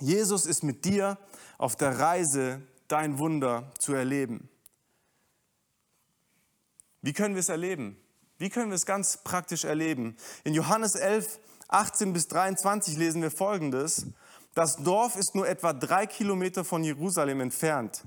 Jesus 0.00 0.46
ist 0.46 0.62
mit 0.62 0.86
dir 0.86 1.18
auf 1.58 1.74
der 1.74 1.98
Reise 1.98 2.62
dein 2.88 3.18
Wunder 3.18 3.70
zu 3.78 3.94
erleben. 3.94 4.48
Wie 7.02 7.12
können 7.12 7.34
wir 7.34 7.40
es 7.40 7.48
erleben? 7.48 7.96
Wie 8.38 8.50
können 8.50 8.70
wir 8.70 8.76
es 8.76 8.86
ganz 8.86 9.18
praktisch 9.24 9.64
erleben? 9.64 10.16
In 10.44 10.54
Johannes 10.54 10.94
11, 10.94 11.38
18 11.68 12.12
bis 12.12 12.28
23 12.28 12.96
lesen 12.96 13.22
wir 13.22 13.30
Folgendes. 13.30 14.06
Das 14.54 14.76
Dorf 14.76 15.16
ist 15.16 15.34
nur 15.34 15.48
etwa 15.48 15.72
drei 15.72 16.06
Kilometer 16.06 16.64
von 16.64 16.82
Jerusalem 16.82 17.40
entfernt. 17.40 18.04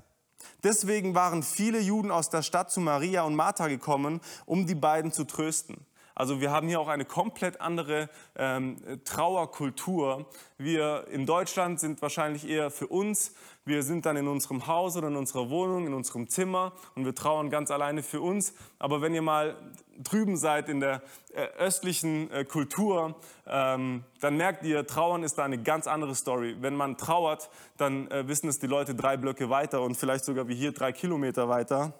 Deswegen 0.62 1.14
waren 1.14 1.42
viele 1.42 1.80
Juden 1.80 2.10
aus 2.10 2.30
der 2.30 2.42
Stadt 2.42 2.70
zu 2.70 2.80
Maria 2.80 3.22
und 3.22 3.34
Martha 3.34 3.68
gekommen, 3.68 4.20
um 4.46 4.66
die 4.66 4.74
beiden 4.74 5.12
zu 5.12 5.24
trösten. 5.24 5.86
Also 6.14 6.40
wir 6.40 6.50
haben 6.50 6.68
hier 6.68 6.80
auch 6.80 6.88
eine 6.88 7.04
komplett 7.04 7.60
andere 7.60 8.10
ähm, 8.36 8.76
Trauerkultur. 9.04 10.26
Wir 10.58 11.06
in 11.08 11.26
Deutschland 11.26 11.80
sind 11.80 12.02
wahrscheinlich 12.02 12.46
eher 12.46 12.70
für 12.70 12.86
uns. 12.86 13.32
Wir 13.64 13.84
sind 13.84 14.06
dann 14.06 14.16
in 14.16 14.26
unserem 14.26 14.66
Haus 14.66 14.96
oder 14.96 15.06
in 15.06 15.14
unserer 15.14 15.48
Wohnung, 15.48 15.86
in 15.86 15.94
unserem 15.94 16.28
Zimmer 16.28 16.72
und 16.96 17.04
wir 17.04 17.14
trauern 17.14 17.48
ganz 17.48 17.70
alleine 17.70 18.02
für 18.02 18.20
uns. 18.20 18.54
Aber 18.80 19.00
wenn 19.02 19.14
ihr 19.14 19.22
mal 19.22 19.56
drüben 20.02 20.36
seid 20.36 20.68
in 20.68 20.80
der 20.80 21.00
äh, 21.32 21.44
östlichen 21.58 22.28
äh, 22.32 22.44
Kultur, 22.44 23.14
ähm, 23.46 24.02
dann 24.20 24.36
merkt 24.36 24.64
ihr, 24.64 24.84
Trauern 24.84 25.22
ist 25.22 25.38
da 25.38 25.44
eine 25.44 25.62
ganz 25.62 25.86
andere 25.86 26.16
Story. 26.16 26.56
Wenn 26.60 26.74
man 26.74 26.96
trauert, 26.96 27.50
dann 27.76 28.10
äh, 28.10 28.26
wissen 28.26 28.48
es 28.48 28.58
die 28.58 28.66
Leute 28.66 28.96
drei 28.96 29.16
Blöcke 29.16 29.48
weiter 29.48 29.82
und 29.82 29.96
vielleicht 29.96 30.24
sogar 30.24 30.48
wie 30.48 30.56
hier 30.56 30.72
drei 30.72 30.90
Kilometer 30.90 31.48
weiter, 31.48 31.92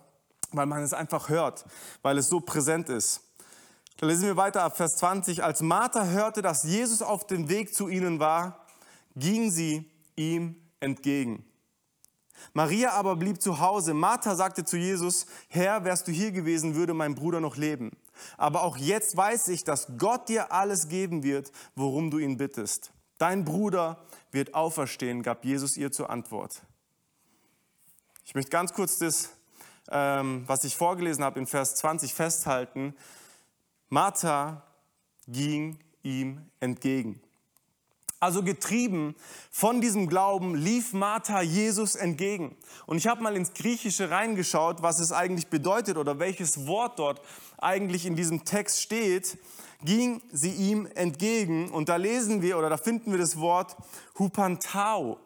weil 0.50 0.66
man 0.66 0.82
es 0.82 0.92
einfach 0.92 1.28
hört, 1.28 1.64
weil 2.02 2.18
es 2.18 2.28
so 2.28 2.40
präsent 2.40 2.88
ist. 2.88 3.22
Dann 3.98 4.08
lesen 4.08 4.26
wir 4.26 4.36
weiter 4.36 4.64
ab 4.64 4.76
Vers 4.76 4.96
20. 4.96 5.44
Als 5.44 5.60
Martha 5.60 6.06
hörte, 6.06 6.42
dass 6.42 6.64
Jesus 6.64 7.02
auf 7.02 7.24
dem 7.28 7.48
Weg 7.48 7.72
zu 7.72 7.88
ihnen 7.88 8.18
war, 8.18 8.66
ging 9.14 9.48
sie 9.48 9.88
ihm 10.16 10.56
entgegen. 10.80 11.44
Maria 12.52 12.92
aber 12.92 13.16
blieb 13.16 13.40
zu 13.40 13.60
Hause. 13.60 13.94
Martha 13.94 14.34
sagte 14.34 14.64
zu 14.64 14.76
Jesus, 14.76 15.26
Herr, 15.48 15.84
wärst 15.84 16.08
du 16.08 16.12
hier 16.12 16.32
gewesen, 16.32 16.74
würde 16.74 16.94
mein 16.94 17.14
Bruder 17.14 17.40
noch 17.40 17.56
leben. 17.56 17.90
Aber 18.36 18.62
auch 18.62 18.76
jetzt 18.76 19.16
weiß 19.16 19.48
ich, 19.48 19.64
dass 19.64 19.86
Gott 19.98 20.28
dir 20.28 20.52
alles 20.52 20.88
geben 20.88 21.22
wird, 21.22 21.52
worum 21.74 22.10
du 22.10 22.18
ihn 22.18 22.36
bittest. 22.36 22.92
Dein 23.18 23.44
Bruder 23.44 24.04
wird 24.30 24.54
auferstehen, 24.54 25.22
gab 25.22 25.44
Jesus 25.44 25.76
ihr 25.76 25.92
zur 25.92 26.10
Antwort. 26.10 26.62
Ich 28.24 28.34
möchte 28.34 28.50
ganz 28.50 28.72
kurz 28.72 28.98
das, 28.98 29.30
ähm, 29.90 30.44
was 30.46 30.64
ich 30.64 30.76
vorgelesen 30.76 31.24
habe 31.24 31.38
in 31.38 31.46
Vers 31.46 31.74
20 31.76 32.14
festhalten. 32.14 32.94
Martha 33.88 34.62
ging 35.28 35.78
ihm 36.02 36.50
entgegen. 36.60 37.20
Also 38.22 38.44
getrieben 38.44 39.16
von 39.50 39.80
diesem 39.80 40.08
Glauben 40.08 40.54
lief 40.54 40.92
Martha 40.92 41.42
Jesus 41.42 41.96
entgegen. 41.96 42.54
Und 42.86 42.98
ich 42.98 43.08
habe 43.08 43.20
mal 43.20 43.34
ins 43.34 43.52
Griechische 43.52 44.12
reingeschaut, 44.12 44.80
was 44.80 45.00
es 45.00 45.10
eigentlich 45.10 45.48
bedeutet 45.48 45.96
oder 45.96 46.20
welches 46.20 46.68
Wort 46.68 47.00
dort 47.00 47.20
eigentlich 47.58 48.06
in 48.06 48.14
diesem 48.14 48.44
Text 48.44 48.80
steht. 48.80 49.38
Ging 49.84 50.22
sie 50.30 50.52
ihm 50.52 50.86
entgegen 50.94 51.72
und 51.72 51.88
da 51.88 51.96
lesen 51.96 52.42
wir 52.42 52.58
oder 52.58 52.70
da 52.70 52.76
finden 52.76 53.10
wir 53.10 53.18
das 53.18 53.40
Wort 53.40 53.74
Hupantao. 54.16 55.18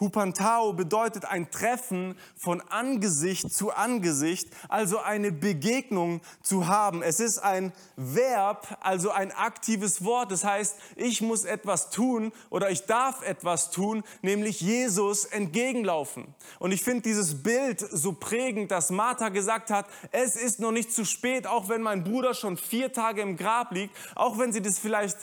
Hupantao 0.00 0.72
bedeutet 0.72 1.24
ein 1.24 1.50
Treffen 1.50 2.16
von 2.36 2.60
Angesicht 2.60 3.52
zu 3.52 3.72
Angesicht, 3.72 4.48
also 4.68 4.98
eine 4.98 5.32
Begegnung 5.32 6.20
zu 6.42 6.66
haben. 6.66 7.02
Es 7.02 7.20
ist 7.20 7.38
ein 7.38 7.72
Verb, 7.96 8.78
also 8.80 9.10
ein 9.10 9.32
aktives 9.32 10.04
Wort. 10.04 10.32
Das 10.32 10.44
heißt, 10.44 10.76
ich 10.96 11.22
muss 11.22 11.44
etwas 11.44 11.90
tun 11.90 12.32
oder 12.50 12.70
ich 12.70 12.86
darf 12.86 13.22
etwas 13.22 13.70
tun, 13.70 14.02
nämlich 14.22 14.60
Jesus 14.60 15.24
entgegenlaufen. 15.24 16.34
Und 16.58 16.72
ich 16.72 16.82
finde 16.82 17.02
dieses 17.02 17.42
Bild 17.42 17.80
so 17.80 18.12
prägend, 18.12 18.70
dass 18.70 18.90
Martha 18.90 19.28
gesagt 19.28 19.70
hat, 19.70 19.86
es 20.10 20.36
ist 20.36 20.60
noch 20.60 20.72
nicht 20.72 20.92
zu 20.92 21.04
spät, 21.04 21.46
auch 21.46 21.68
wenn 21.68 21.82
mein 21.82 22.04
Bruder 22.04 22.34
schon 22.34 22.56
vier 22.56 22.92
Tage 22.92 23.22
im 23.22 23.36
Grab 23.36 23.72
liegt, 23.72 23.94
auch 24.14 24.38
wenn 24.38 24.52
sie 24.52 24.62
das 24.62 24.78
vielleicht 24.78 25.18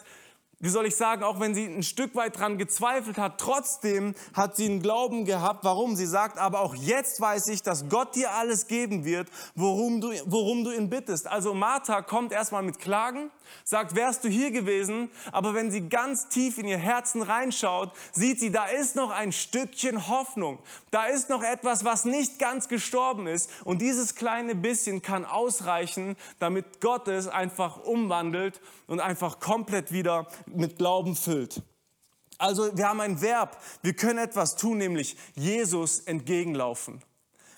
wie 0.62 0.69
soll 0.69 0.86
ich 0.86 0.95
sagen, 0.95 1.24
auch 1.24 1.39
wenn 1.39 1.56
sie 1.56 1.65
ein 1.65 1.84
Stück 1.84 2.15
weit 2.15 2.38
dran 2.38 2.58
gezweifelt 2.58 3.17
hat, 3.17 3.39
trotzdem 3.39 4.13
hat 4.34 4.56
sie 4.56 4.65
einen 4.65 4.82
Glauben 4.82 5.26
gehabt. 5.26 5.63
Warum? 5.63 5.95
Sie 5.95 6.06
sagt, 6.06 6.38
aber 6.38 6.62
auch 6.62 6.76
jetzt 6.76 7.19
weiß 7.19 7.47
ich, 7.47 7.63
dass 7.63 7.89
Gott 7.89 8.15
dir 8.15 8.32
alles 8.32 8.67
geben 8.67 9.04
wird, 9.04 9.28
worum 9.56 10.02
du, 10.02 10.12
worum 10.26 10.63
du 10.63 10.71
ihn 10.71 10.89
bittest. 10.89 11.28
Also 11.28 11.54
Martha 11.54 12.02
kommt 12.02 12.32
erstmal 12.32 12.62
mit 12.62 12.80
Klagen, 12.80 13.32
sagt, 13.63 13.95
wärst 13.95 14.24
du 14.24 14.30
hier 14.30 14.52
gewesen, 14.52 15.10
aber 15.32 15.54
wenn 15.54 15.71
sie 15.71 15.89
ganz 15.89 16.30
tief 16.30 16.58
in 16.58 16.67
ihr 16.67 16.78
Herzen 16.78 17.24
reinschaut, 17.24 17.91
sieht 18.12 18.39
sie, 18.39 18.52
da 18.52 18.65
ist 18.65 18.95
noch 18.95 19.10
ein 19.10 19.32
Stückchen 19.32 20.08
Hoffnung. 20.08 20.60
Da 20.91 21.06
ist 21.06 21.30
noch 21.30 21.43
etwas, 21.43 21.84
was 21.84 22.06
nicht 22.06 22.38
ganz 22.38 22.67
gestorben 22.67 23.28
ist. 23.28 23.50
Und 23.63 23.82
dieses 23.82 24.15
kleine 24.15 24.56
bisschen 24.56 25.02
kann 25.02 25.26
ausreichen, 25.26 26.15
damit 26.39 26.82
Gott 26.82 27.08
es 27.08 27.28
einfach 27.28 27.84
umwandelt 27.84 28.62
und 28.92 29.00
einfach 29.00 29.40
komplett 29.40 29.94
wieder 29.94 30.28
mit 30.48 30.78
Glauben 30.78 31.16
füllt. 31.16 31.62
Also 32.38 32.76
wir 32.76 32.90
haben 32.90 33.00
ein 33.00 33.22
Verb, 33.22 33.58
wir 33.84 33.94
können 33.94 34.20
etwas 34.20 34.58
tun, 34.58 34.80
nämlich 34.80 35.16
Jesus 35.34 36.02
entgegenlaufen. 36.02 37.02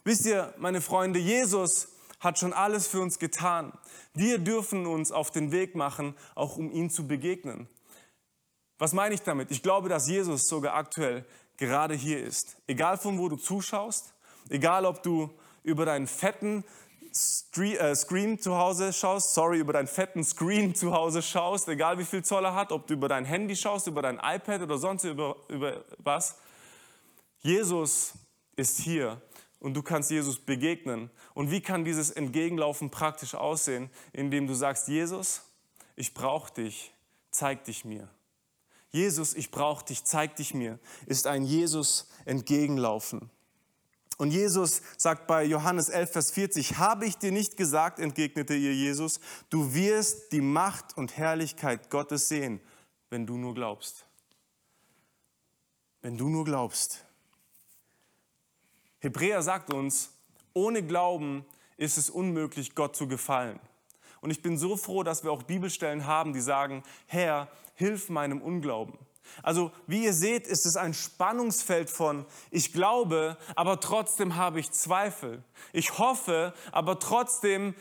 Wisst 0.03 0.27
ihr, 0.27 0.53
meine 0.59 0.79
Freunde, 0.79 1.17
Jesus 1.17 1.87
hat 2.19 2.37
schon 2.37 2.53
alles 2.53 2.85
für 2.85 3.01
uns 3.01 3.17
getan. 3.17 3.73
Wir 4.13 4.37
dürfen 4.37 4.85
uns 4.85 5.11
auf 5.11 5.31
den 5.31 5.51
Weg 5.51 5.73
machen, 5.73 6.15
auch 6.35 6.57
um 6.57 6.71
ihm 6.71 6.91
zu 6.91 7.07
begegnen. 7.07 7.67
Was 8.77 8.93
meine 8.93 9.15
ich 9.15 9.23
damit? 9.23 9.49
Ich 9.49 9.63
glaube, 9.63 9.89
dass 9.89 10.07
Jesus 10.07 10.43
sogar 10.43 10.75
aktuell 10.75 11.25
gerade 11.57 11.95
hier 11.95 12.23
ist. 12.23 12.57
Egal 12.67 12.99
von 12.99 13.17
wo 13.17 13.27
du 13.27 13.37
zuschaust, 13.37 14.13
egal 14.49 14.85
ob 14.85 15.01
du 15.01 15.31
über 15.63 15.85
deinen 15.85 16.05
fetten 16.05 16.63
äh, 17.57 17.95
Screen 17.95 18.39
zu 18.39 18.57
Hause 18.57 18.91
schaust, 18.91 19.33
sorry, 19.33 19.59
über 19.59 19.73
deinen 19.73 19.87
fetten 19.87 20.23
Screen 20.23 20.73
zu 20.73 20.93
Hause 20.93 21.21
schaust, 21.21 21.67
egal 21.67 21.97
wie 21.99 22.05
viel 22.05 22.23
Zoll 22.23 22.45
er 22.45 22.55
hat, 22.55 22.71
ob 22.71 22.87
du 22.87 22.95
über 22.95 23.07
dein 23.07 23.25
Handy 23.25 23.55
schaust, 23.55 23.87
über 23.87 24.01
dein 24.01 24.17
iPad 24.17 24.61
oder 24.61 24.77
sonst 24.77 25.03
über, 25.03 25.35
über 25.47 25.83
was. 25.99 26.37
Jesus 27.39 28.13
ist 28.55 28.79
hier 28.79 29.21
und 29.59 29.75
du 29.75 29.83
kannst 29.83 30.11
Jesus 30.11 30.39
begegnen. 30.39 31.09
Und 31.33 31.51
wie 31.51 31.61
kann 31.61 31.85
dieses 31.85 32.11
Entgegenlaufen 32.11 32.89
praktisch 32.89 33.35
aussehen? 33.35 33.89
Indem 34.11 34.47
du 34.47 34.53
sagst, 34.53 34.87
Jesus, 34.87 35.41
ich 35.95 36.13
brauche 36.13 36.53
dich, 36.53 36.93
zeig 37.31 37.63
dich 37.65 37.85
mir. 37.85 38.09
Jesus, 38.89 39.33
ich 39.33 39.51
brauche 39.51 39.85
dich, 39.85 40.03
zeig 40.03 40.35
dich 40.35 40.53
mir, 40.53 40.79
ist 41.05 41.27
ein 41.27 41.43
Jesus 41.43 42.07
entgegenlaufen. 42.25 43.29
Und 44.23 44.31
Jesus 44.31 44.81
sagt 44.95 45.27
bei 45.27 45.43
Johannes 45.43 45.89
11, 45.89 46.11
Vers 46.13 46.31
40, 46.31 46.77
habe 46.77 47.05
ich 47.05 47.17
dir 47.17 47.33
nicht 47.33 47.57
gesagt, 47.57 47.99
entgegnete 47.99 48.55
ihr 48.55 48.73
Jesus, 48.73 49.19
du 49.49 49.73
wirst 49.73 50.31
die 50.31 50.39
Macht 50.39 50.95
und 50.95 51.17
Herrlichkeit 51.17 51.89
Gottes 51.89 52.29
sehen, 52.29 52.61
wenn 53.09 53.25
du 53.25 53.35
nur 53.35 53.53
glaubst. 53.53 54.05
Wenn 56.01 56.17
du 56.17 56.29
nur 56.29 56.45
glaubst. 56.45 57.03
Hebräer 58.99 59.41
sagt 59.41 59.73
uns, 59.73 60.13
ohne 60.53 60.83
Glauben 60.83 61.43
ist 61.75 61.97
es 61.97 62.09
unmöglich, 62.09 62.75
Gott 62.75 62.95
zu 62.95 63.09
gefallen. 63.09 63.59
Und 64.21 64.29
ich 64.29 64.41
bin 64.41 64.57
so 64.57 64.77
froh, 64.77 65.03
dass 65.03 65.25
wir 65.25 65.33
auch 65.33 65.43
Bibelstellen 65.43 66.07
haben, 66.07 66.31
die 66.31 66.39
sagen, 66.39 66.83
Herr, 67.07 67.49
hilf 67.75 68.07
meinem 68.07 68.41
Unglauben. 68.41 68.97
Also 69.41 69.71
wie 69.87 70.03
ihr 70.03 70.13
seht, 70.13 70.47
ist 70.47 70.65
es 70.65 70.77
ein 70.77 70.93
Spannungsfeld 70.93 71.89
von 71.89 72.25
ich 72.51 72.73
glaube, 72.73 73.37
aber 73.55 73.79
trotzdem 73.79 74.35
habe 74.35 74.59
ich 74.59 74.71
Zweifel. 74.71 75.43
Ich 75.71 75.97
hoffe, 75.97 76.53
aber 76.71 76.99
trotzdem 76.99 77.73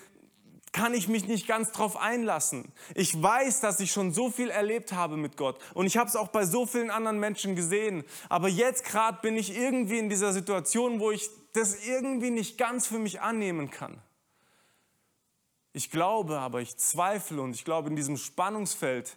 kann 0.72 0.94
ich 0.94 1.07
mich 1.07 1.28
nicht 1.28 1.46
ganz 1.46 1.70
drauf 1.70 1.96
einlassen. 1.96 2.72
Ich 2.94 3.20
weiß, 3.20 3.61
dass 3.61 3.78
ich 3.81 3.92
schon 3.92 4.12
so 4.12 4.31
viel 4.31 4.48
erlebt 4.48 4.92
habe 4.92 5.16
mit 5.18 5.37
Gott 5.37 5.59
und 5.74 5.87
ich 5.87 5.98
habe 5.98 6.09
es 6.09 6.16
auch 6.16 6.28
bei 6.28 6.46
so 6.46 6.66
vielen 6.66 6.90
anderen 6.90 7.18
Menschen 7.18 7.55
gesehen. 7.55 8.05
Aber 8.28 8.48
jetzt 8.48 8.85
gerade 8.85 9.18
bin 9.20 9.37
ich 9.37 9.55
irgendwie 9.55 9.98
in 9.98 10.09
dieser 10.09 10.33
Situation, 10.33 10.98
wo 10.98 11.11
ich 11.11 11.28
das 11.52 11.85
irgendwie 11.85 12.31
nicht 12.31 12.57
ganz 12.57 12.87
für 12.87 12.98
mich 12.98 13.20
annehmen 13.20 13.70
kann. 13.70 14.00
Ich 15.74 15.90
glaube, 15.90 16.38
aber 16.38 16.61
ich 16.61 16.76
zweifle 16.76 17.40
und 17.40 17.55
ich 17.55 17.64
glaube, 17.64 17.88
in 17.88 17.96
diesem 17.96 18.16
Spannungsfeld 18.16 19.16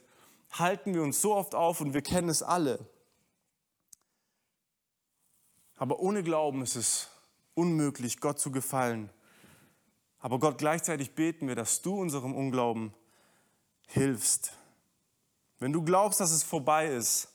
halten 0.59 0.93
wir 0.93 1.03
uns 1.03 1.21
so 1.21 1.35
oft 1.35 1.55
auf 1.55 1.81
und 1.81 1.93
wir 1.93 2.01
kennen 2.01 2.29
es 2.29 2.43
alle. 2.43 2.79
Aber 5.75 5.99
ohne 5.99 6.23
Glauben 6.23 6.61
ist 6.61 6.75
es 6.75 7.09
unmöglich, 7.53 8.19
Gott 8.19 8.39
zu 8.39 8.51
gefallen. 8.51 9.09
Aber 10.19 10.39
Gott 10.39 10.57
gleichzeitig 10.57 11.15
beten 11.15 11.47
wir, 11.47 11.55
dass 11.55 11.81
du 11.81 11.99
unserem 11.99 12.33
Unglauben 12.33 12.93
hilfst. 13.87 14.53
Wenn 15.59 15.73
du 15.73 15.83
glaubst, 15.83 16.19
dass 16.19 16.31
es 16.31 16.43
vorbei 16.43 16.87
ist, 16.87 17.29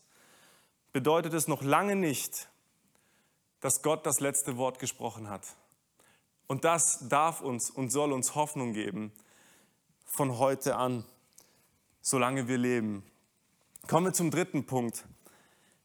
bedeutet 0.92 1.34
es 1.34 1.48
noch 1.48 1.62
lange 1.62 1.96
nicht, 1.96 2.48
dass 3.60 3.82
Gott 3.82 4.06
das 4.06 4.20
letzte 4.20 4.56
Wort 4.56 4.78
gesprochen 4.78 5.28
hat. 5.28 5.46
Und 6.46 6.64
das 6.64 7.08
darf 7.08 7.40
uns 7.42 7.70
und 7.70 7.90
soll 7.90 8.12
uns 8.12 8.34
Hoffnung 8.34 8.72
geben 8.72 9.12
von 10.04 10.38
heute 10.38 10.76
an 10.76 11.04
solange 12.00 12.48
wir 12.48 12.58
leben. 12.58 13.02
Kommen 13.90 14.06
wir 14.06 14.12
zum 14.12 14.30
dritten 14.30 14.66
Punkt. 14.66 15.04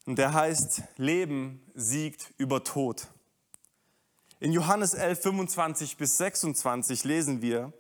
Und 0.06 0.20
der 0.20 0.32
heißt, 0.32 0.84
Leben 0.98 1.60
siegt 1.74 2.36
über 2.38 2.64
Tod. 2.64 3.08
In 4.40 4.52
Johannes 4.52 4.94
11, 4.94 5.24
25 5.24 5.98
bis 5.98 6.18
26 6.18 7.04
lesen 7.04 7.42
wir, 7.42 7.74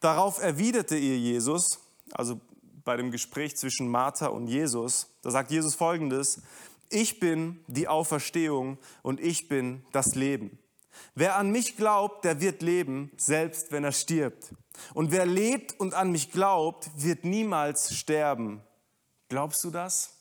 darauf 0.00 0.42
erwiderte 0.42 0.96
ihr 0.96 1.16
Jesus, 1.16 1.78
also 2.10 2.40
bei 2.84 2.96
dem 2.96 3.12
Gespräch 3.12 3.56
zwischen 3.56 3.86
Martha 3.86 4.26
und 4.26 4.48
Jesus, 4.48 5.14
da 5.22 5.30
sagt 5.30 5.52
Jesus 5.52 5.76
folgendes, 5.76 6.42
ich 6.90 7.20
bin 7.20 7.60
die 7.68 7.86
Auferstehung 7.86 8.78
und 9.02 9.20
ich 9.20 9.46
bin 9.46 9.84
das 9.92 10.16
Leben. 10.16 10.58
Wer 11.14 11.36
an 11.36 11.52
mich 11.52 11.76
glaubt, 11.76 12.24
der 12.24 12.40
wird 12.40 12.62
leben, 12.62 13.12
selbst 13.16 13.70
wenn 13.70 13.84
er 13.84 13.92
stirbt. 13.92 14.50
Und 14.92 15.12
wer 15.12 15.24
lebt 15.24 15.78
und 15.78 15.94
an 15.94 16.10
mich 16.10 16.32
glaubt, 16.32 16.90
wird 16.96 17.24
niemals 17.24 17.94
sterben. 17.94 18.64
Glaubst 19.28 19.62
du 19.64 19.70
das? 19.70 20.14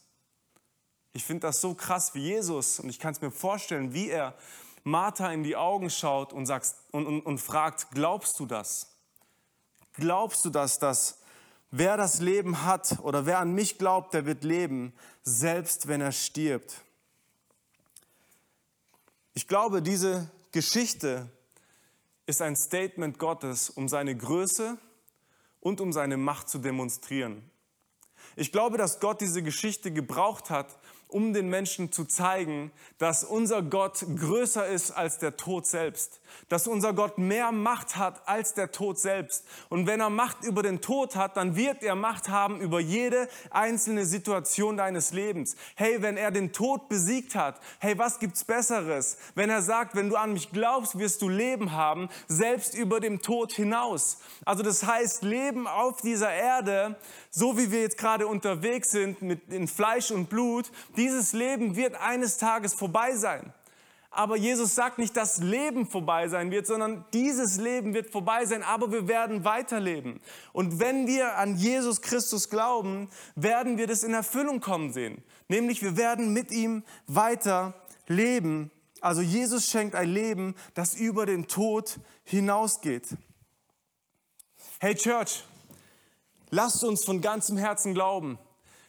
Ich 1.14 1.24
finde 1.24 1.48
das 1.48 1.62
so 1.62 1.74
krass 1.74 2.14
wie 2.14 2.22
Jesus 2.22 2.80
und 2.80 2.90
ich 2.90 3.00
kann 3.00 3.14
es 3.14 3.22
mir 3.22 3.32
vorstellen, 3.32 3.94
wie 3.94 4.10
er 4.10 4.36
Martha 4.84 5.32
in 5.32 5.44
die 5.44 5.56
Augen 5.56 5.90
schaut 5.90 6.34
und, 6.34 6.46
sagt, 6.46 6.76
und, 6.92 7.06
und, 7.06 7.22
und 7.22 7.38
fragt, 7.40 7.92
glaubst 7.92 8.40
du 8.40 8.46
das? 8.46 8.92
Glaubst 9.94 10.46
du 10.46 10.50
das, 10.50 10.80
dass 10.80 11.20
wer 11.72 11.98
das 11.98 12.20
Leben 12.20 12.64
hat 12.64 13.00
oder 13.02 13.26
wer 13.26 13.40
an 13.40 13.54
mich 13.54 13.78
glaubt, 13.78 14.14
der 14.14 14.26
wird 14.26 14.44
leben, 14.44 14.94
selbst 15.24 15.88
wenn 15.88 16.02
er 16.02 16.12
stirbt? 16.12 16.82
Ich 19.34 19.48
glaube, 19.48 19.82
diese 19.82 20.30
Geschichte 20.52 21.30
ist 22.26 22.42
ein 22.42 22.56
Statement 22.56 23.20
Gottes, 23.20 23.70
um 23.70 23.88
seine 23.88 24.16
Größe 24.16 24.78
und 25.60 25.82
um 25.82 25.94
seine 25.94 26.18
Macht 26.18 26.50
zu 26.50 26.60
demonstrieren. 26.60 27.50
Ich 28.40 28.52
glaube, 28.52 28.78
dass 28.78 29.00
Gott 29.00 29.20
diese 29.20 29.42
Geschichte 29.42 29.92
gebraucht 29.92 30.52
hat, 30.52 30.68
um 31.08 31.34
den 31.34 31.50
Menschen 31.50 31.92
zu 31.92 32.06
zeigen, 32.06 32.72
dass 32.98 33.24
unser 33.24 33.62
Gott 33.62 34.06
größer 34.16 34.68
ist 34.68 34.92
als 34.92 35.20
der 35.20 35.38
Tod 35.38 35.66
selbst, 35.66 36.20
dass 36.50 36.68
unser 36.68 36.94
Gott 36.94 37.18
mehr 37.18 37.52
Macht 37.52 37.96
hat 37.96 38.28
als 38.28 38.54
der 38.54 38.72
Tod 38.72 39.00
selbst. 39.00 39.46
Und 39.70 39.88
wenn 39.88 40.02
er 40.02 40.10
Macht 40.10 40.44
über 40.44 40.64
den 40.64 40.82
Tod 40.82 41.16
hat, 41.16 41.38
dann 41.38 41.56
wird 41.56 41.82
er 41.82 41.96
Macht 41.96 42.28
haben 42.28 42.60
über 42.60 42.82
jede 42.82 43.30
einzelne 43.52 44.06
Situation 44.06 44.76
deines 44.76 45.14
Lebens. 45.14 45.56
Hey, 45.76 46.02
wenn 46.02 46.18
er 46.18 46.32
den 46.32 46.52
Tod 46.52 46.90
besiegt 46.90 47.36
hat, 47.36 47.62
hey, 47.80 47.98
was 47.98 48.20
gibt's 48.20 48.44
besseres? 48.44 49.18
Wenn 49.34 49.50
er 49.50 49.62
sagt, 49.62 49.96
wenn 49.96 50.10
du 50.10 50.18
an 50.18 50.34
mich 50.34 50.52
glaubst, 50.52 51.00
wirst 51.00 51.22
du 51.22 51.30
Leben 51.30 51.72
haben, 51.72 52.10
selbst 52.28 52.76
über 52.76 53.00
dem 53.00 53.22
Tod 53.22 53.54
hinaus. 53.54 54.18
Also 54.44 54.62
das 54.62 54.84
heißt, 54.86 55.24
Leben 55.24 55.68
auf 55.68 56.02
dieser 56.02 56.34
Erde, 56.34 56.98
so 57.38 57.56
wie 57.56 57.72
wir 57.72 57.82
jetzt 57.82 58.00
gerade 58.00 58.26
unterwegs 58.26 58.90
sind 58.90 59.22
mit 59.22 59.54
in 59.54 59.68
Fleisch 59.68 60.10
und 60.10 60.28
Blut, 60.28 60.72
dieses 60.96 61.34
Leben 61.34 61.76
wird 61.76 61.94
eines 61.94 62.38
Tages 62.38 62.74
vorbei 62.74 63.16
sein. 63.16 63.54
Aber 64.10 64.36
Jesus 64.36 64.74
sagt 64.74 64.98
nicht, 64.98 65.16
dass 65.16 65.38
Leben 65.38 65.86
vorbei 65.86 66.28
sein 66.30 66.50
wird, 66.50 66.66
sondern 66.66 67.06
dieses 67.14 67.58
Leben 67.58 67.94
wird 67.94 68.10
vorbei 68.10 68.46
sein, 68.46 68.64
aber 68.64 68.92
wir 68.92 69.08
werden 69.08 69.46
weiterleben. 69.46 70.20
Und 70.52 70.80
wenn 70.80 71.06
wir 71.06 71.38
an 71.38 71.56
Jesus 71.56 72.02
Christus 72.02 72.50
glauben, 72.50 73.08
werden 73.36 73.78
wir 73.78 73.86
das 73.86 74.02
in 74.02 74.16
Erfüllung 74.16 74.60
kommen 74.60 74.92
sehen. 74.92 75.24
Nämlich 75.48 75.84
wir 75.84 75.96
werden 75.96 76.34
mit 76.34 76.52
ihm 76.52 76.84
weiter 77.06 77.76
leben. 78.08 78.72
Also 79.00 79.22
Jesus 79.22 79.68
schenkt 79.68 79.94
ein 79.94 80.10
Leben, 80.10 80.56
das 80.74 80.96
über 80.96 81.28
den 81.28 81.48
Tod 81.48 82.00
hinausgeht. 82.24 83.10
Hey 84.80 84.96
Church, 84.96 85.44
lasst 86.50 86.84
uns 86.84 87.04
von 87.04 87.22
ganzem 87.22 87.58
Herzen 87.58 87.94
glauben, 87.94 88.38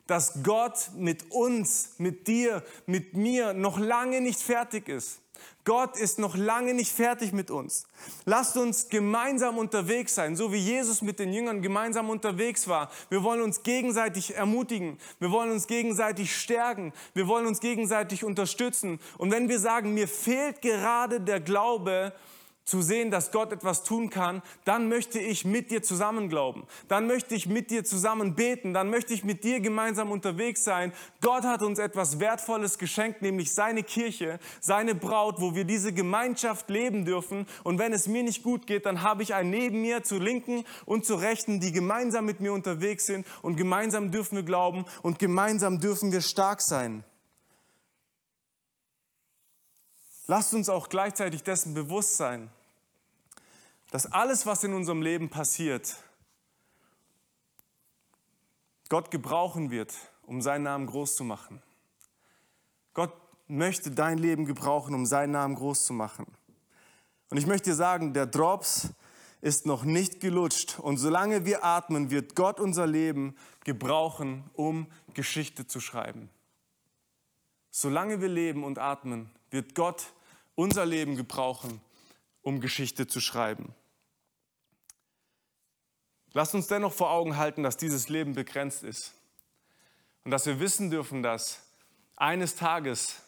dass 0.07 0.43
Gott 0.43 0.91
mit 0.97 1.31
uns, 1.31 1.91
mit 1.99 2.27
dir, 2.27 2.63
mit 2.87 3.15
mir 3.15 3.53
noch 3.53 3.79
lange 3.79 4.21
nicht 4.21 4.41
fertig 4.41 4.89
ist. 4.89 5.21
Gott 5.65 5.99
ist 5.99 6.19
noch 6.19 6.35
lange 6.35 6.73
nicht 6.73 6.91
fertig 6.91 7.33
mit 7.33 7.51
uns. 7.51 7.87
Lasst 8.25 8.57
uns 8.57 8.89
gemeinsam 8.89 9.59
unterwegs 9.59 10.15
sein, 10.15 10.35
so 10.35 10.51
wie 10.51 10.57
Jesus 10.57 11.03
mit 11.03 11.19
den 11.19 11.33
Jüngern 11.33 11.61
gemeinsam 11.61 12.09
unterwegs 12.09 12.69
war. 12.69 12.91
Wir 13.11 13.23
wollen 13.23 13.43
uns 13.43 13.63
gegenseitig 13.63 14.35
ermutigen. 14.35 14.99
Wir 15.19 15.31
wollen 15.31 15.51
uns 15.51 15.67
gegenseitig 15.67 16.35
stärken. 16.35 16.95
Wir 17.13 17.29
wollen 17.29 17.47
uns 17.47 17.61
gegenseitig 17.61 18.25
unterstützen. 18.25 18.99
Und 19.19 19.31
wenn 19.31 19.51
wir 19.51 19.59
sagen, 19.59 19.93
mir 19.93 20.09
fehlt 20.09 20.63
gerade 20.63 21.21
der 21.21 21.41
Glaube, 21.41 22.15
zu 22.69 22.83
sehen, 22.83 23.11
dass 23.11 23.33
Gott 23.33 23.51
etwas 23.51 23.83
tun 23.83 24.11
kann, 24.11 24.43
dann 24.65 24.89
möchte 24.89 25.19
ich 25.19 25.47
mit 25.47 25.71
dir 25.71 25.83
zusammen 25.83 26.29
glauben. 26.29 26.67
Dann 26.87 27.07
möchte 27.07 27.35
ich 27.35 27.49
mit 27.49 27.71
dir 27.71 27.83
zusammen 27.83 28.35
beten. 28.35 28.75
Dann 28.75 28.91
möchte 28.91 29.15
ich 29.15 29.25
mit 29.25 29.43
dir 29.43 29.61
gemeinsam 29.61 30.11
unterwegs 30.11 30.65
sein. 30.65 30.93
Gott 31.23 31.45
hat 31.45 31.63
uns 31.63 31.79
etwas 31.79 32.21
Wertvolles 32.21 32.77
geschenkt, 32.77 33.23
nämlich 33.23 33.55
seine 33.55 33.83
Kirche, 33.83 34.39
seine 34.61 34.95
Braut, 34.95 35.41
wo 35.41 35.55
wir 35.55 35.65
diese 35.65 35.95
Gemeinschaft 35.95 36.69
leben 36.69 37.07
dürfen. 37.07 37.47
Und 37.65 37.79
wenn 37.79 37.95
es 37.95 38.07
mir 38.07 38.23
nicht 38.23 38.43
gut 38.43 38.67
geht, 38.67 38.85
dann 38.85 39.03
habe 39.03 39.23
ich 39.23 39.35
einen 39.35 39.51
neben 39.51 39.81
mir 39.81 40.03
zur 40.03 40.21
Linken 40.21 40.65
und 40.85 41.07
zur 41.07 41.23
Rechten, 41.23 41.61
die 41.61 41.73
gemeinsam 41.73 42.27
mit 42.27 42.41
mir 42.41 42.53
unterwegs 42.53 43.07
sind. 43.07 43.27
Und 43.41 43.57
gemeinsam 43.57 44.11
dürfen 44.11 44.37
wir 44.37 44.43
glauben 44.43 44.85
und 45.03 45.19
gemeinsam 45.19 45.81
dürfen 45.81 46.13
wir 46.13 46.21
stark 46.21 46.61
sein. 46.61 47.03
Lasst 50.27 50.53
uns 50.53 50.69
auch 50.69 50.91
gleichzeitig 50.91 51.43
dessen 51.43 51.73
bewusst 51.73 52.19
sein, 52.19 52.51
dass 53.91 54.07
alles, 54.07 54.47
was 54.47 54.65
in 54.65 54.75
unserem 54.75 55.03
Leben 55.03 55.31
passiert, 55.31 55.97
Gott 58.89 59.11
gebrauchen 59.11 59.71
wird, 59.71 59.95
um 60.23 60.41
seinen 60.41 60.65
Namen 60.65 60.87
groß 60.87 61.17
zu 61.17 61.25
machen. 61.25 61.63
Gott 62.95 63.13
möchte 63.47 63.91
dein 63.91 64.19
Leben 64.19 64.45
gebrauchen, 64.45 64.95
um 64.95 65.07
seinen 65.07 65.33
Namen 65.33 65.55
groß 65.55 65.85
zu 65.85 65.93
machen. 65.93 66.27
Und 67.31 67.37
ich 67.37 67.47
möchte 67.47 67.71
dir 67.71 67.77
sagen, 67.77 68.15
der 68.15 68.27
Drops 68.27 68.89
ist 69.41 69.67
noch 69.67 69.85
nicht 69.85 70.21
gelutscht. 70.21 70.79
Und 70.79 70.97
solange 70.97 71.45
wir 71.45 71.65
atmen, 71.65 72.11
wird 72.11 72.35
Gott 72.35 72.61
unser 72.61 72.87
Leben 72.87 73.37
gebrauchen, 73.65 74.45
um 74.55 74.87
Geschichte 75.15 75.67
zu 75.67 75.81
schreiben. 75.81 76.31
Solange 77.71 78.21
wir 78.21 78.29
leben 78.29 78.65
und 78.65 78.79
atmen, 78.79 79.31
wird 79.51 79.75
Gott 79.75 80.13
unser 80.55 80.85
Leben 80.85 81.17
gebrauchen, 81.17 81.81
um 82.43 82.61
Geschichte 82.61 83.07
zu 83.07 83.21
schreiben. 83.21 83.75
Lasst 86.33 86.55
uns 86.55 86.67
dennoch 86.67 86.93
vor 86.93 87.11
Augen 87.11 87.37
halten, 87.37 87.63
dass 87.63 87.77
dieses 87.77 88.09
Leben 88.09 88.35
begrenzt 88.35 88.85
ist 88.85 89.15
und 90.25 90.31
dass 90.31 90.47
wir 90.47 90.61
wissen 90.61 90.91
dürfen, 90.91 91.23
dass 91.23 91.63
eines 92.17 92.55
Tages 92.57 93.23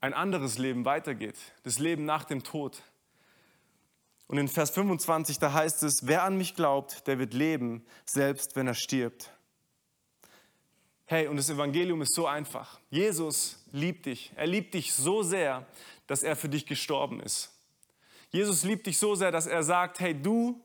ein 0.00 0.12
anderes 0.12 0.58
Leben 0.58 0.84
weitergeht, 0.84 1.36
das 1.62 1.78
Leben 1.78 2.04
nach 2.04 2.24
dem 2.24 2.42
Tod. 2.42 2.82
Und 4.26 4.38
in 4.38 4.48
Vers 4.48 4.70
25, 4.70 5.38
da 5.38 5.52
heißt 5.52 5.82
es, 5.82 6.06
wer 6.06 6.24
an 6.24 6.36
mich 6.36 6.54
glaubt, 6.54 7.06
der 7.06 7.18
wird 7.18 7.32
leben, 7.32 7.86
selbst 8.04 8.56
wenn 8.56 8.66
er 8.66 8.74
stirbt. 8.74 9.30
Hey, 11.06 11.28
und 11.28 11.36
das 11.36 11.50
Evangelium 11.50 12.02
ist 12.02 12.14
so 12.14 12.26
einfach. 12.26 12.80
Jesus 12.90 13.64
liebt 13.72 14.06
dich. 14.06 14.32
Er 14.36 14.46
liebt 14.46 14.74
dich 14.74 14.92
so 14.92 15.22
sehr, 15.22 15.66
dass 16.06 16.22
er 16.22 16.36
für 16.36 16.48
dich 16.48 16.66
gestorben 16.66 17.20
ist. 17.20 17.53
Jesus 18.34 18.64
liebt 18.64 18.88
dich 18.88 18.98
so 18.98 19.14
sehr, 19.14 19.30
dass 19.30 19.46
er 19.46 19.62
sagt, 19.62 20.00
hey, 20.00 20.12
du 20.12 20.60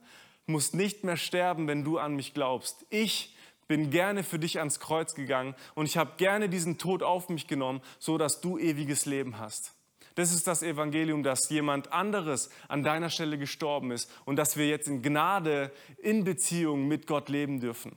musst 0.48 0.74
nicht 0.74 1.04
mehr 1.04 1.18
sterben, 1.18 1.68
wenn 1.68 1.84
du 1.84 2.00
an 2.00 2.16
mich 2.16 2.34
glaubst. 2.34 2.84
Ich 2.90 3.36
bin 3.68 3.92
gerne 3.92 4.24
für 4.24 4.40
dich 4.40 4.58
ans 4.58 4.80
Kreuz 4.80 5.14
gegangen 5.14 5.54
und 5.76 5.86
ich 5.86 5.96
habe 5.96 6.14
gerne 6.18 6.50
diesen 6.50 6.80
Tod 6.80 7.04
auf 7.04 7.30
mich 7.30 7.46
genommen, 7.46 7.82
so 8.00 8.18
dass 8.18 8.42
du 8.42 8.58
ewiges 8.58 9.06
Leben 9.06 9.38
hast. 9.38 9.76
Das 10.16 10.34
ist 10.34 10.48
das 10.48 10.64
Evangelium, 10.64 11.22
dass 11.22 11.52
jemand 11.52 11.94
anderes 11.94 12.50
an 12.70 12.82
deiner 12.82 13.12
Stelle 13.12 13.38
gestorben 13.38 13.92
ist 13.92 14.10
und 14.26 14.38
dass 14.38 14.58
wir 14.58 14.68
jetzt 14.68 14.88
in 14.88 15.04
Gnade, 15.04 15.72
in 16.00 16.24
Beziehung 16.24 16.88
mit 16.88 17.06
Gott 17.06 17.30
leben 17.30 17.60
dürfen. 17.60 17.92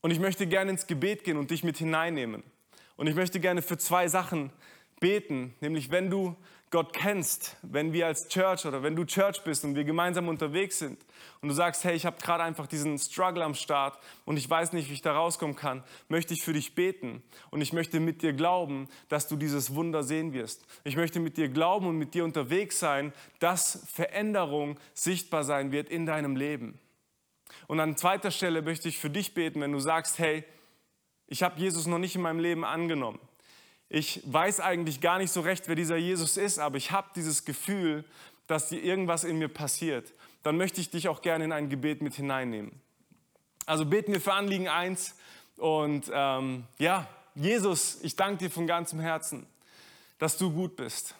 Und 0.00 0.10
ich 0.10 0.18
möchte 0.18 0.48
gerne 0.48 0.72
ins 0.72 0.88
Gebet 0.88 1.22
gehen 1.22 1.36
und 1.36 1.52
dich 1.52 1.62
mit 1.62 1.78
hineinnehmen. 1.78 2.42
Und 2.96 3.06
ich 3.06 3.14
möchte 3.14 3.38
gerne 3.38 3.62
für 3.62 3.78
zwei 3.78 4.08
Sachen 4.08 4.50
beten, 4.98 5.54
nämlich 5.60 5.92
wenn 5.92 6.10
du 6.10 6.34
Gott 6.70 6.92
kennst, 6.92 7.56
wenn 7.62 7.94
wir 7.94 8.06
als 8.06 8.28
Church 8.28 8.66
oder 8.66 8.82
wenn 8.82 8.94
du 8.94 9.04
Church 9.06 9.42
bist 9.42 9.64
und 9.64 9.74
wir 9.74 9.84
gemeinsam 9.84 10.28
unterwegs 10.28 10.78
sind 10.78 10.98
und 11.40 11.48
du 11.48 11.54
sagst, 11.54 11.82
hey, 11.84 11.96
ich 11.96 12.04
habe 12.04 12.20
gerade 12.20 12.42
einfach 12.42 12.66
diesen 12.66 12.98
Struggle 12.98 13.42
am 13.42 13.54
Start 13.54 13.98
und 14.26 14.36
ich 14.36 14.48
weiß 14.48 14.74
nicht, 14.74 14.90
wie 14.90 14.94
ich 14.94 15.00
da 15.00 15.14
rauskommen 15.14 15.56
kann, 15.56 15.82
möchte 16.08 16.34
ich 16.34 16.44
für 16.44 16.52
dich 16.52 16.74
beten 16.74 17.22
und 17.50 17.62
ich 17.62 17.72
möchte 17.72 18.00
mit 18.00 18.20
dir 18.20 18.34
glauben, 18.34 18.88
dass 19.08 19.28
du 19.28 19.36
dieses 19.36 19.74
Wunder 19.74 20.02
sehen 20.02 20.34
wirst. 20.34 20.66
Ich 20.84 20.96
möchte 20.96 21.20
mit 21.20 21.38
dir 21.38 21.48
glauben 21.48 21.86
und 21.86 21.96
mit 21.96 22.12
dir 22.12 22.24
unterwegs 22.24 22.78
sein, 22.78 23.14
dass 23.38 23.86
Veränderung 23.90 24.78
sichtbar 24.92 25.44
sein 25.44 25.72
wird 25.72 25.88
in 25.88 26.04
deinem 26.04 26.36
Leben. 26.36 26.78
Und 27.66 27.80
an 27.80 27.96
zweiter 27.96 28.30
Stelle 28.30 28.60
möchte 28.60 28.88
ich 28.88 28.98
für 28.98 29.10
dich 29.10 29.32
beten, 29.32 29.62
wenn 29.62 29.72
du 29.72 29.80
sagst, 29.80 30.18
hey, 30.18 30.44
ich 31.26 31.42
habe 31.42 31.58
Jesus 31.58 31.86
noch 31.86 31.98
nicht 31.98 32.14
in 32.14 32.22
meinem 32.22 32.40
Leben 32.40 32.64
angenommen 32.64 33.20
ich 33.88 34.20
weiß 34.24 34.60
eigentlich 34.60 35.00
gar 35.00 35.18
nicht 35.18 35.32
so 35.32 35.40
recht, 35.40 35.68
wer 35.68 35.74
dieser 35.74 35.96
Jesus 35.96 36.36
ist, 36.36 36.58
aber 36.58 36.76
ich 36.76 36.90
habe 36.90 37.08
dieses 37.14 37.44
Gefühl, 37.44 38.04
dass 38.46 38.68
dir 38.68 38.82
irgendwas 38.82 39.24
in 39.24 39.38
mir 39.38 39.48
passiert, 39.48 40.12
dann 40.42 40.56
möchte 40.56 40.80
ich 40.80 40.90
dich 40.90 41.08
auch 41.08 41.22
gerne 41.22 41.44
in 41.44 41.52
ein 41.52 41.68
Gebet 41.68 42.02
mit 42.02 42.14
hineinnehmen. 42.14 42.72
Also 43.66 43.84
beten 43.84 44.12
wir 44.12 44.20
für 44.20 44.32
Anliegen 44.32 44.68
1 44.68 45.14
und 45.56 46.10
ähm, 46.12 46.64
ja, 46.78 47.06
Jesus, 47.34 47.98
ich 48.02 48.16
danke 48.16 48.44
dir 48.44 48.50
von 48.50 48.66
ganzem 48.66 49.00
Herzen, 49.00 49.46
dass 50.18 50.38
du 50.38 50.50
gut 50.50 50.76
bist. 50.76 51.14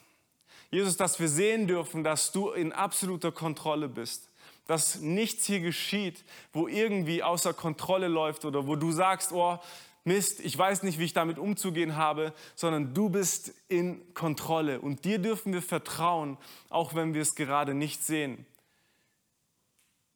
Jesus, 0.70 0.96
dass 0.96 1.20
wir 1.20 1.28
sehen 1.28 1.66
dürfen, 1.66 2.04
dass 2.04 2.32
du 2.32 2.50
in 2.50 2.72
absoluter 2.72 3.32
Kontrolle 3.32 3.88
bist 3.88 4.28
dass 4.68 5.00
nichts 5.00 5.46
hier 5.46 5.60
geschieht, 5.60 6.22
wo 6.52 6.68
irgendwie 6.68 7.22
außer 7.22 7.54
Kontrolle 7.54 8.06
läuft 8.06 8.44
oder 8.44 8.66
wo 8.66 8.76
du 8.76 8.92
sagst, 8.92 9.32
oh, 9.32 9.58
Mist, 10.08 10.40
ich 10.40 10.58
weiß 10.58 10.82
nicht, 10.82 10.98
wie 10.98 11.04
ich 11.04 11.12
damit 11.12 11.38
umzugehen 11.38 11.94
habe, 11.94 12.34
sondern 12.56 12.94
du 12.94 13.08
bist 13.08 13.54
in 13.68 14.12
Kontrolle 14.14 14.80
und 14.80 15.04
dir 15.04 15.20
dürfen 15.20 15.52
wir 15.52 15.62
vertrauen, 15.62 16.36
auch 16.68 16.96
wenn 16.96 17.14
wir 17.14 17.22
es 17.22 17.36
gerade 17.36 17.74
nicht 17.74 18.02
sehen. 18.02 18.44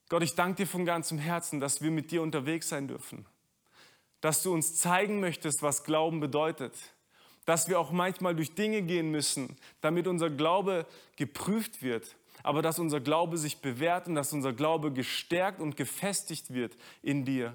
Gott, 0.09 0.25
ich 0.25 0.35
danke 0.35 0.57
dir 0.57 0.67
von 0.67 0.85
ganzem 0.85 1.19
Herzen, 1.19 1.61
dass 1.61 1.81
wir 1.81 1.91
mit 1.91 2.11
dir 2.11 2.23
unterwegs 2.23 2.69
sein 2.69 2.89
dürfen, 2.89 3.25
dass 4.21 4.43
du 4.43 4.53
uns 4.53 4.75
zeigen 4.75 5.21
möchtest, 5.21 5.63
was 5.63 5.85
Glauben 5.85 6.21
bedeutet, 6.21 6.75
dass 7.45 7.69
wir 7.69 7.79
auch 7.79 7.93
manchmal 7.93 8.35
durch 8.35 8.55
Dinge 8.55 8.83
gehen 8.83 9.11
müssen, 9.11 9.57
damit 9.81 10.07
unser 10.07 10.31
Glaube 10.31 10.87
geprüft 11.17 11.83
wird, 11.83 12.17
aber 12.43 12.63
dass 12.63 12.79
unser 12.79 13.01
Glaube 13.01 13.39
sich 13.39 13.59
bewährt 13.59 14.07
und 14.09 14.15
dass 14.15 14.33
unser 14.33 14.53
Glaube 14.53 14.93
gestärkt 14.93 15.61
und 15.61 15.77
gefestigt 15.77 16.53
wird 16.53 16.77
in 17.03 17.25
dir. 17.25 17.55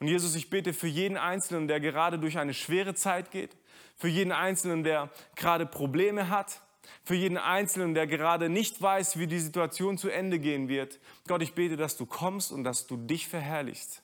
Und 0.00 0.08
Jesus, 0.08 0.34
ich 0.34 0.50
bete 0.50 0.72
für 0.72 0.86
jeden 0.86 1.16
Einzelnen, 1.16 1.68
der 1.68 1.80
gerade 1.80 2.18
durch 2.18 2.38
eine 2.38 2.54
schwere 2.54 2.94
Zeit 2.94 3.30
geht, 3.30 3.56
für 3.96 4.08
jeden 4.08 4.32
Einzelnen, 4.32 4.84
der 4.84 5.10
gerade 5.34 5.66
Probleme 5.66 6.30
hat, 6.30 6.62
für 7.04 7.14
jeden 7.14 7.36
Einzelnen, 7.36 7.94
der 7.94 8.06
gerade 8.06 8.48
nicht 8.48 8.80
weiß, 8.80 9.18
wie 9.18 9.26
die 9.26 9.40
Situation 9.40 9.98
zu 9.98 10.08
Ende 10.08 10.38
gehen 10.38 10.68
wird. 10.68 11.00
Gott, 11.26 11.42
ich 11.42 11.54
bete, 11.54 11.76
dass 11.76 11.96
du 11.96 12.06
kommst 12.06 12.52
und 12.52 12.64
dass 12.64 12.86
du 12.86 12.96
dich 12.96 13.28
verherrlichst. 13.28 14.02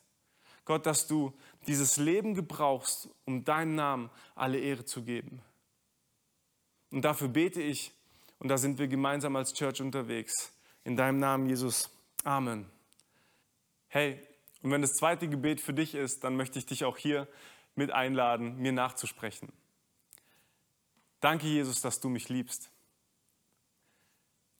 Gott, 0.64 0.86
dass 0.86 1.06
du 1.06 1.32
dieses 1.66 1.96
Leben 1.96 2.34
gebrauchst, 2.34 3.08
um 3.24 3.44
deinem 3.44 3.74
Namen 3.74 4.10
alle 4.34 4.58
Ehre 4.58 4.84
zu 4.84 5.02
geben. 5.02 5.42
Und 6.90 7.02
dafür 7.02 7.28
bete 7.28 7.60
ich, 7.60 7.92
und 8.38 8.48
da 8.48 8.58
sind 8.58 8.78
wir 8.78 8.88
gemeinsam 8.88 9.36
als 9.36 9.52
Church 9.54 9.80
unterwegs. 9.80 10.52
In 10.84 10.96
deinem 10.96 11.18
Namen, 11.18 11.48
Jesus. 11.48 11.90
Amen. 12.24 12.66
Hey, 13.88 14.20
und 14.64 14.70
wenn 14.70 14.80
das 14.80 14.94
zweite 14.94 15.28
Gebet 15.28 15.60
für 15.60 15.74
dich 15.74 15.94
ist, 15.94 16.24
dann 16.24 16.36
möchte 16.36 16.58
ich 16.58 16.64
dich 16.64 16.86
auch 16.86 16.96
hier 16.96 17.28
mit 17.74 17.90
einladen, 17.90 18.56
mir 18.56 18.72
nachzusprechen. 18.72 19.52
Danke, 21.20 21.46
Jesus, 21.46 21.82
dass 21.82 22.00
du 22.00 22.08
mich 22.08 22.30
liebst. 22.30 22.70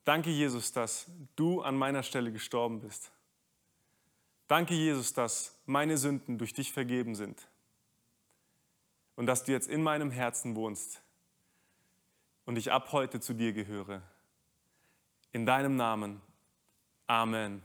Danke, 0.04 0.28
Jesus, 0.28 0.72
dass 0.72 1.10
du 1.36 1.62
an 1.62 1.78
meiner 1.78 2.02
Stelle 2.02 2.32
gestorben 2.32 2.80
bist. 2.80 3.12
Danke, 4.46 4.74
Jesus, 4.74 5.14
dass 5.14 5.58
meine 5.64 5.96
Sünden 5.96 6.36
durch 6.36 6.52
dich 6.52 6.70
vergeben 6.70 7.14
sind 7.14 7.48
und 9.16 9.24
dass 9.24 9.44
du 9.44 9.52
jetzt 9.52 9.68
in 9.68 9.82
meinem 9.82 10.10
Herzen 10.10 10.54
wohnst 10.54 11.00
und 12.44 12.58
ich 12.58 12.70
ab 12.70 12.92
heute 12.92 13.20
zu 13.20 13.32
dir 13.32 13.54
gehöre. 13.54 14.02
In 15.32 15.46
deinem 15.46 15.76
Namen. 15.76 16.20
Amen. 17.06 17.62